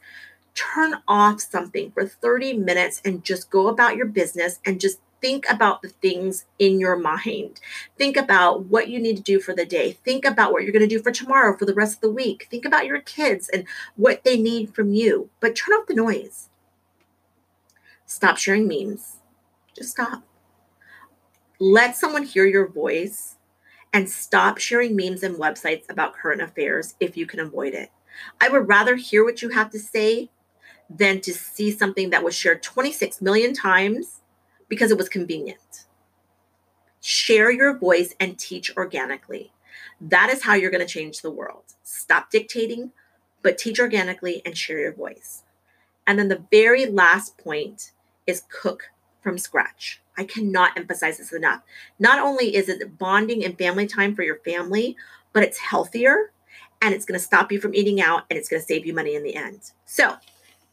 Turn 0.54 0.96
off 1.08 1.40
something 1.40 1.92
for 1.92 2.06
30 2.06 2.54
minutes 2.54 3.00
and 3.04 3.24
just 3.24 3.50
go 3.50 3.68
about 3.68 3.96
your 3.96 4.06
business 4.06 4.60
and 4.66 4.80
just 4.80 4.98
think 5.22 5.46
about 5.48 5.80
the 5.80 5.88
things 5.88 6.44
in 6.58 6.80
your 6.80 6.96
mind. 6.96 7.60
Think 7.96 8.16
about 8.16 8.66
what 8.66 8.88
you 8.88 8.98
need 8.98 9.16
to 9.16 9.22
do 9.22 9.40
for 9.40 9.54
the 9.54 9.64
day. 9.64 9.92
Think 10.04 10.24
about 10.24 10.52
what 10.52 10.64
you're 10.64 10.72
going 10.72 10.86
to 10.86 10.94
do 10.94 11.02
for 11.02 11.12
tomorrow, 11.12 11.56
for 11.56 11.64
the 11.64 11.74
rest 11.74 11.94
of 11.94 12.00
the 12.02 12.10
week. 12.10 12.48
Think 12.50 12.66
about 12.66 12.86
your 12.86 13.00
kids 13.00 13.48
and 13.48 13.64
what 13.96 14.24
they 14.24 14.36
need 14.36 14.74
from 14.74 14.92
you. 14.92 15.30
But 15.40 15.54
turn 15.56 15.74
off 15.74 15.86
the 15.86 15.94
noise. 15.94 16.50
Stop 18.04 18.36
sharing 18.36 18.66
memes. 18.66 19.18
Just 19.74 19.92
stop. 19.92 20.24
Let 21.58 21.96
someone 21.96 22.24
hear 22.24 22.44
your 22.44 22.66
voice 22.66 23.36
and 23.92 24.10
stop 24.10 24.58
sharing 24.58 24.96
memes 24.96 25.22
and 25.22 25.36
websites 25.36 25.88
about 25.88 26.14
current 26.14 26.42
affairs 26.42 26.94
if 26.98 27.16
you 27.16 27.26
can 27.26 27.38
avoid 27.38 27.74
it. 27.74 27.90
I 28.40 28.48
would 28.48 28.68
rather 28.68 28.96
hear 28.96 29.24
what 29.24 29.40
you 29.40 29.50
have 29.50 29.70
to 29.70 29.78
say 29.78 30.30
than 30.90 31.20
to 31.20 31.32
see 31.32 31.70
something 31.70 32.10
that 32.10 32.24
was 32.24 32.34
shared 32.34 32.62
26 32.62 33.22
million 33.22 33.54
times 33.54 34.21
because 34.72 34.90
it 34.90 34.96
was 34.96 35.10
convenient. 35.10 35.84
Share 37.02 37.50
your 37.50 37.76
voice 37.76 38.14
and 38.18 38.38
teach 38.38 38.74
organically. 38.74 39.52
That 40.00 40.30
is 40.30 40.44
how 40.44 40.54
you're 40.54 40.70
going 40.70 40.86
to 40.86 40.90
change 40.90 41.20
the 41.20 41.30
world. 41.30 41.64
Stop 41.82 42.30
dictating, 42.30 42.90
but 43.42 43.58
teach 43.58 43.78
organically 43.78 44.40
and 44.46 44.56
share 44.56 44.78
your 44.78 44.94
voice. 44.94 45.42
And 46.06 46.18
then 46.18 46.28
the 46.28 46.46
very 46.50 46.86
last 46.86 47.36
point 47.36 47.92
is 48.26 48.44
cook 48.48 48.84
from 49.20 49.36
scratch. 49.36 50.00
I 50.16 50.24
cannot 50.24 50.78
emphasize 50.78 51.18
this 51.18 51.34
enough. 51.34 51.60
Not 51.98 52.18
only 52.18 52.56
is 52.56 52.70
it 52.70 52.96
bonding 52.96 53.44
and 53.44 53.58
family 53.58 53.86
time 53.86 54.14
for 54.14 54.22
your 54.22 54.38
family, 54.38 54.96
but 55.34 55.42
it's 55.42 55.58
healthier 55.58 56.32
and 56.80 56.94
it's 56.94 57.04
going 57.04 57.20
to 57.20 57.24
stop 57.26 57.52
you 57.52 57.60
from 57.60 57.74
eating 57.74 58.00
out 58.00 58.22
and 58.30 58.38
it's 58.38 58.48
going 58.48 58.62
to 58.62 58.66
save 58.66 58.86
you 58.86 58.94
money 58.94 59.16
in 59.16 59.22
the 59.22 59.36
end. 59.36 59.72
So, 59.84 60.16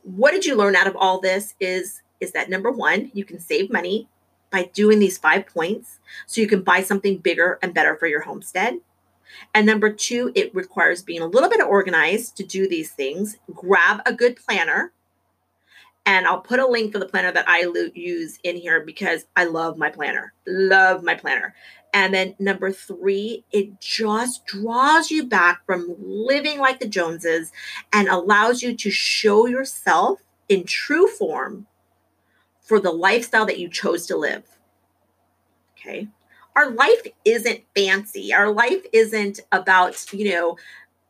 what 0.04 0.32
did 0.32 0.46
you 0.46 0.56
learn 0.56 0.78
out 0.78 0.88
of 0.88 0.96
all 0.96 1.20
this 1.20 1.54
is 1.60 2.02
is 2.20 2.32
that 2.34 2.50
number 2.50 2.72
one, 2.72 3.12
you 3.14 3.26
can 3.26 3.40
save 3.40 3.72
money 3.72 4.08
by 4.52 4.64
doing 4.74 5.00
these 5.00 5.18
five 5.18 5.46
points 5.48 6.00
so 6.26 6.42
you 6.42 6.48
can 6.48 6.62
buy 6.62 6.82
something 6.82 7.18
bigger 7.18 7.60
and 7.62 7.74
better 7.74 7.96
for 7.96 8.08
your 8.08 8.22
homestead. 8.22 8.80
And 9.54 9.66
number 9.66 9.92
two, 9.92 10.32
it 10.36 10.54
requires 10.56 11.04
being 11.04 11.22
a 11.22 11.28
little 11.28 11.50
bit 11.50 11.62
organized 11.62 12.36
to 12.38 12.44
do 12.44 12.68
these 12.68 12.92
things. 12.92 13.38
Grab 13.54 14.02
a 14.06 14.14
good 14.14 14.36
planner. 14.36 14.92
And 16.06 16.26
I'll 16.26 16.42
put 16.42 16.60
a 16.60 16.68
link 16.68 16.92
for 16.92 16.98
the 16.98 17.06
planner 17.06 17.32
that 17.32 17.48
I 17.48 17.72
use 17.94 18.40
in 18.44 18.56
here 18.56 18.82
because 18.84 19.26
I 19.36 19.44
love 19.44 19.78
my 19.78 19.92
planner. 19.92 20.34
Love 20.48 21.04
my 21.04 21.14
planner. 21.14 21.54
And 21.94 22.14
then 22.14 22.36
number 22.40 22.72
three, 22.72 23.44
it 23.52 23.80
just 23.80 24.46
draws 24.46 25.12
you 25.12 25.26
back 25.26 25.66
from 25.66 25.96
living 26.00 26.60
like 26.60 26.80
the 26.80 26.88
Joneses 26.88 27.52
and 27.94 28.08
allows 28.08 28.64
you 28.64 28.76
to 28.76 28.90
show 28.90 29.46
yourself 29.46 30.22
in 30.48 30.64
true 30.64 31.08
form 31.08 31.68
for 32.70 32.80
the 32.80 32.92
lifestyle 32.92 33.48
that 33.48 33.58
you 33.58 33.68
chose 33.68 34.06
to 34.06 34.16
live. 34.16 34.44
Okay. 35.76 36.08
Our 36.56 36.70
life 36.70 37.02
isn't 37.26 37.62
fancy. 37.76 38.32
Our 38.32 38.52
life 38.52 38.86
isn't 38.94 39.40
about, 39.52 40.06
you 40.14 40.32
know, 40.32 40.58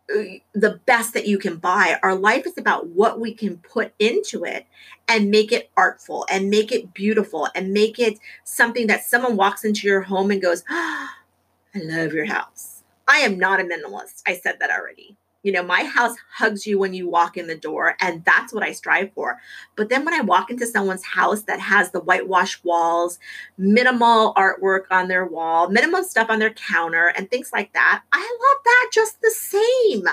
uh, 0.09 0.39
the 0.53 0.79
best 0.85 1.13
that 1.15 1.27
you 1.27 1.37
can 1.37 1.57
buy. 1.57 1.99
Our 2.01 2.15
life 2.15 2.47
is 2.47 2.57
about 2.57 2.87
what 2.87 3.19
we 3.19 3.33
can 3.33 3.57
put 3.57 3.93
into 3.99 4.45
it 4.45 4.67
and 5.09 5.29
make 5.29 5.51
it 5.51 5.69
artful 5.75 6.25
and 6.31 6.49
make 6.49 6.71
it 6.71 6.93
beautiful 6.93 7.49
and 7.53 7.73
make 7.73 7.99
it 7.99 8.19
something 8.45 8.87
that 8.87 9.03
someone 9.03 9.35
walks 9.35 9.65
into 9.65 9.85
your 9.85 10.01
home 10.01 10.31
and 10.31 10.41
goes, 10.41 10.63
oh, 10.69 11.09
I 11.75 11.79
love 11.79 12.13
your 12.13 12.25
house. 12.25 12.83
I 13.05 13.17
am 13.17 13.37
not 13.37 13.59
a 13.59 13.63
minimalist. 13.63 14.21
I 14.25 14.37
said 14.37 14.59
that 14.61 14.71
already. 14.71 15.17
You 15.41 15.53
know, 15.53 15.63
my 15.63 15.83
house 15.85 16.15
hugs 16.33 16.67
you 16.67 16.77
when 16.77 16.93
you 16.93 17.09
walk 17.09 17.37
in 17.37 17.47
the 17.47 17.55
door, 17.55 17.95
and 18.01 18.25
that's 18.25 18.53
what 18.53 18.63
I 18.63 18.73
strive 18.73 19.13
for. 19.13 19.37
But 19.77 19.87
then 19.87 20.03
when 20.03 20.13
I 20.13 20.19
walk 20.19 20.49
into 20.51 20.67
someone's 20.67 21.05
house 21.05 21.43
that 21.43 21.61
has 21.61 21.91
the 21.91 22.01
whitewashed 22.01 22.65
walls, 22.65 23.19
minimal 23.57 24.33
artwork 24.33 24.83
on 24.91 25.07
their 25.07 25.25
wall, 25.25 25.69
minimal 25.69 26.03
stuff 26.03 26.29
on 26.29 26.39
their 26.39 26.53
counter, 26.53 27.13
and 27.15 27.29
things 27.29 27.51
like 27.53 27.71
that, 27.71 28.03
I 28.11 28.19
love 28.19 28.63
that 28.65 28.89
just 28.93 29.21
the 29.21 29.31
same. 29.31 30.03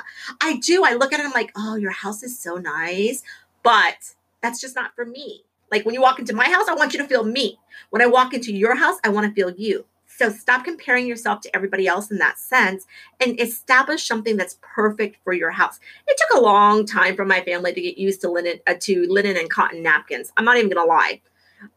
I 0.40 0.58
do. 0.58 0.84
I 0.84 0.94
look 0.94 1.12
at 1.12 1.18
it, 1.18 1.26
I'm 1.26 1.32
like, 1.32 1.50
oh, 1.56 1.74
your 1.74 1.90
house 1.90 2.22
is 2.22 2.38
so 2.38 2.56
nice, 2.56 3.24
but 3.64 4.14
that's 4.42 4.60
just 4.60 4.76
not 4.76 4.94
for 4.94 5.04
me. 5.04 5.42
Like 5.72 5.84
when 5.84 5.94
you 5.94 6.02
walk 6.02 6.20
into 6.20 6.34
my 6.34 6.48
house, 6.48 6.68
I 6.68 6.74
want 6.74 6.92
you 6.92 7.00
to 7.02 7.08
feel 7.08 7.24
me. 7.24 7.58
When 7.90 8.00
I 8.00 8.06
walk 8.06 8.32
into 8.32 8.52
your 8.52 8.76
house, 8.76 8.98
I 9.02 9.08
want 9.08 9.26
to 9.26 9.34
feel 9.34 9.50
you. 9.50 9.86
So 10.16 10.30
stop 10.30 10.64
comparing 10.64 11.06
yourself 11.06 11.42
to 11.42 11.54
everybody 11.54 11.86
else 11.86 12.10
in 12.10 12.18
that 12.18 12.38
sense 12.38 12.86
and 13.20 13.38
establish 13.38 14.06
something 14.06 14.36
that's 14.36 14.58
perfect 14.62 15.18
for 15.22 15.34
your 15.34 15.50
house. 15.50 15.78
It 16.06 16.16
took 16.16 16.38
a 16.38 16.42
long 16.42 16.86
time 16.86 17.16
for 17.16 17.26
my 17.26 17.42
family 17.42 17.74
to 17.74 17.80
get 17.80 17.98
used 17.98 18.22
to 18.22 18.30
linen 18.30 18.60
uh, 18.66 18.74
to 18.80 19.06
linen 19.08 19.36
and 19.36 19.50
cotton 19.50 19.82
napkins. 19.82 20.32
I'm 20.36 20.44
not 20.46 20.56
even 20.56 20.70
going 20.70 20.84
to 20.84 20.90
lie. 20.90 21.20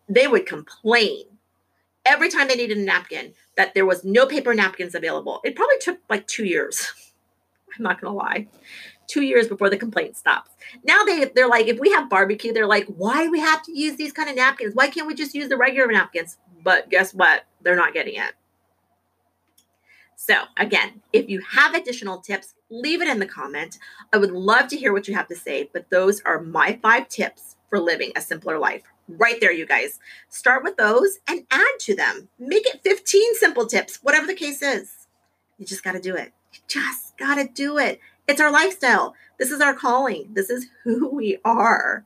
They 0.08 0.28
would 0.28 0.46
complain 0.46 1.26
every 2.06 2.30
time 2.30 2.48
they 2.48 2.56
needed 2.56 2.78
a 2.78 2.82
napkin 2.82 3.34
that 3.58 3.74
there 3.74 3.86
was 3.86 4.06
no 4.06 4.26
paper 4.26 4.54
napkins 4.54 4.96
available. 4.96 5.42
It 5.44 5.56
probably 5.56 5.78
took 5.82 6.00
like 6.10 6.26
2 6.28 6.46
years. 6.46 6.94
I'm 7.78 7.84
not 7.84 8.00
going 8.00 8.12
to 8.14 8.18
lie. 8.18 8.48
2 9.08 9.22
years 9.22 9.48
before 9.50 9.70
the 9.70 9.78
complaint 9.78 10.16
stops. 10.16 10.52
Now 10.86 11.04
they 11.04 11.26
they're 11.26 11.50
like 11.50 11.68
if 11.68 11.78
we 11.78 11.92
have 11.92 12.10
barbecue, 12.10 12.54
they're 12.54 12.68
like, 12.68 12.88
"Why 12.88 13.26
do 13.26 13.32
we 13.32 13.42
have 13.42 13.64
to 13.64 13.78
use 13.78 13.98
these 13.98 14.14
kind 14.14 14.30
of 14.30 14.38
napkins? 14.38 14.76
Why 14.76 14.88
can't 14.88 15.08
we 15.08 15.14
just 15.14 15.36
use 15.36 15.50
the 15.50 15.58
regular 15.58 15.92
napkins?" 15.92 16.38
But 16.64 16.90
guess 16.90 17.14
what? 17.14 17.44
They're 17.62 17.76
not 17.76 17.94
getting 17.94 18.16
it. 18.16 18.34
So, 20.16 20.36
again, 20.58 21.02
if 21.14 21.30
you 21.30 21.42
have 21.42 21.74
additional 21.74 22.20
tips, 22.20 22.54
leave 22.70 23.02
it 23.02 23.08
in 23.08 23.20
the 23.20 23.26
comment. 23.26 23.80
I 24.12 24.18
would 24.18 24.32
love 24.32 24.68
to 24.68 24.78
hear 24.78 24.92
what 24.92 25.08
you 25.08 25.16
have 25.16 25.30
to 25.30 25.36
say, 25.36 25.70
but 25.72 25.90
those 25.90 26.22
are 26.22 26.42
my 26.42 26.78
five 26.82 27.08
tips 27.08 27.56
for 27.70 27.80
living 27.80 28.12
a 28.16 28.22
simpler 28.22 28.60
life. 28.60 28.84
Right 29.08 29.40
there, 29.40 29.52
you 29.52 29.66
guys. 29.66 30.00
Start 30.28 30.64
with 30.64 30.78
those 30.78 31.20
and 31.28 31.48
add 31.50 31.80
to 31.80 31.96
them. 31.96 32.28
Make 32.38 32.68
it 32.68 32.82
15 32.84 33.36
simple 33.36 33.66
tips, 33.66 34.00
whatever 34.04 34.28
the 34.28 34.36
case 34.36 34.62
is. 34.62 35.08
You 35.58 35.66
just 35.66 35.84
got 35.84 35.94
to 35.94 36.02
do 36.02 36.16
it. 36.16 36.34
You 36.54 36.60
just 36.68 37.18
got 37.18 37.36
to 37.36 37.48
do 37.48 37.78
it. 37.78 38.00
It's 38.28 38.42
our 38.42 38.52
lifestyle. 38.52 39.16
This 39.40 39.52
is 39.52 39.62
our 39.62 39.74
calling. 39.74 40.30
This 40.34 40.50
is 40.50 40.68
who 40.84 41.08
we 41.08 41.40
are. 41.46 42.06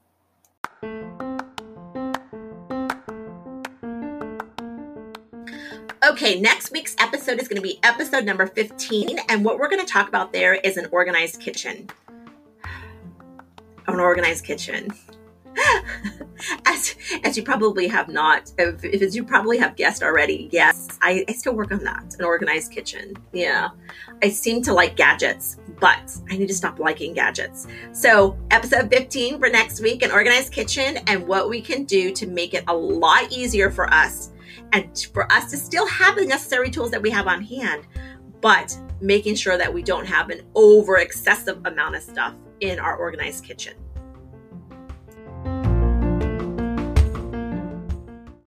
Okay, 6.14 6.40
next 6.40 6.72
week's 6.72 6.96
episode 7.00 7.42
is 7.42 7.48
going 7.48 7.60
to 7.60 7.68
be 7.68 7.80
episode 7.82 8.24
number 8.24 8.46
15. 8.46 9.18
And 9.30 9.44
what 9.44 9.58
we're 9.58 9.68
going 9.68 9.84
to 9.84 9.92
talk 9.92 10.08
about 10.08 10.32
there 10.32 10.54
is 10.54 10.78
an 10.78 10.88
organized 10.92 11.42
kitchen. 11.42 11.90
An 13.88 14.00
organized 14.00 14.46
kitchen. 14.46 14.92
as 16.68 16.96
as 17.24 17.36
you 17.36 17.42
probably 17.42 17.88
have 17.88 18.10
not, 18.10 18.52
if, 18.60 18.86
if 18.86 19.02
as 19.02 19.16
you 19.16 19.24
probably 19.24 19.58
have 19.58 19.76
guessed 19.76 20.04
already, 20.04 20.50
yes, 20.52 21.00
I, 21.02 21.26
I 21.28 21.34
still 21.34 21.56
work 21.56 21.72
on 21.72 21.84
that. 21.84 22.16
An 22.20 22.26
organized 22.26 22.72
kitchen. 22.72 23.16
Yeah. 23.32 23.70
I 24.22 24.30
seem 24.30 24.62
to 24.64 24.74
like 24.74 24.96
gadgets, 24.96 25.58
but 25.80 26.16
I 26.30 26.38
need 26.38 26.48
to 26.48 26.54
stop 26.54 26.78
liking 26.78 27.16
gadgets. 27.16 27.66
So, 27.92 28.38
episode 28.52 28.92
15 28.92 29.40
for 29.40 29.50
next 29.50 29.82
week, 29.82 30.04
an 30.04 30.12
organized 30.12 30.54
kitchen 30.54 30.98
and 31.08 31.28
what 31.28 31.50
we 31.50 31.60
can 31.60 31.86
do 31.86 32.12
to 32.14 32.28
make 32.28 32.54
it 32.54 32.66
a 32.68 32.76
lot 32.76 33.32
easier 33.32 33.72
for 33.72 33.92
us 33.92 34.30
and 34.74 35.08
for 35.14 35.32
us 35.32 35.50
to 35.52 35.58
still 35.58 35.88
have 35.88 36.16
the 36.16 36.26
necessary 36.26 36.70
tools 36.70 36.92
that 36.92 37.02
we 37.02 37.12
have 37.12 37.28
on 37.28 37.42
hand, 37.42 37.86
but 38.42 38.78
making 39.00 39.36
sure 39.36 39.58
that 39.58 39.74
we 39.74 39.84
don't 39.84 40.06
have 40.06 40.30
an 40.30 40.42
over 40.56 40.98
excessive 40.98 41.62
amount 41.66 41.96
of 41.96 42.02
stuff 42.02 42.34
in 42.60 42.80
our 42.80 42.98
organized 42.98 43.46
kitchen. 43.46 43.76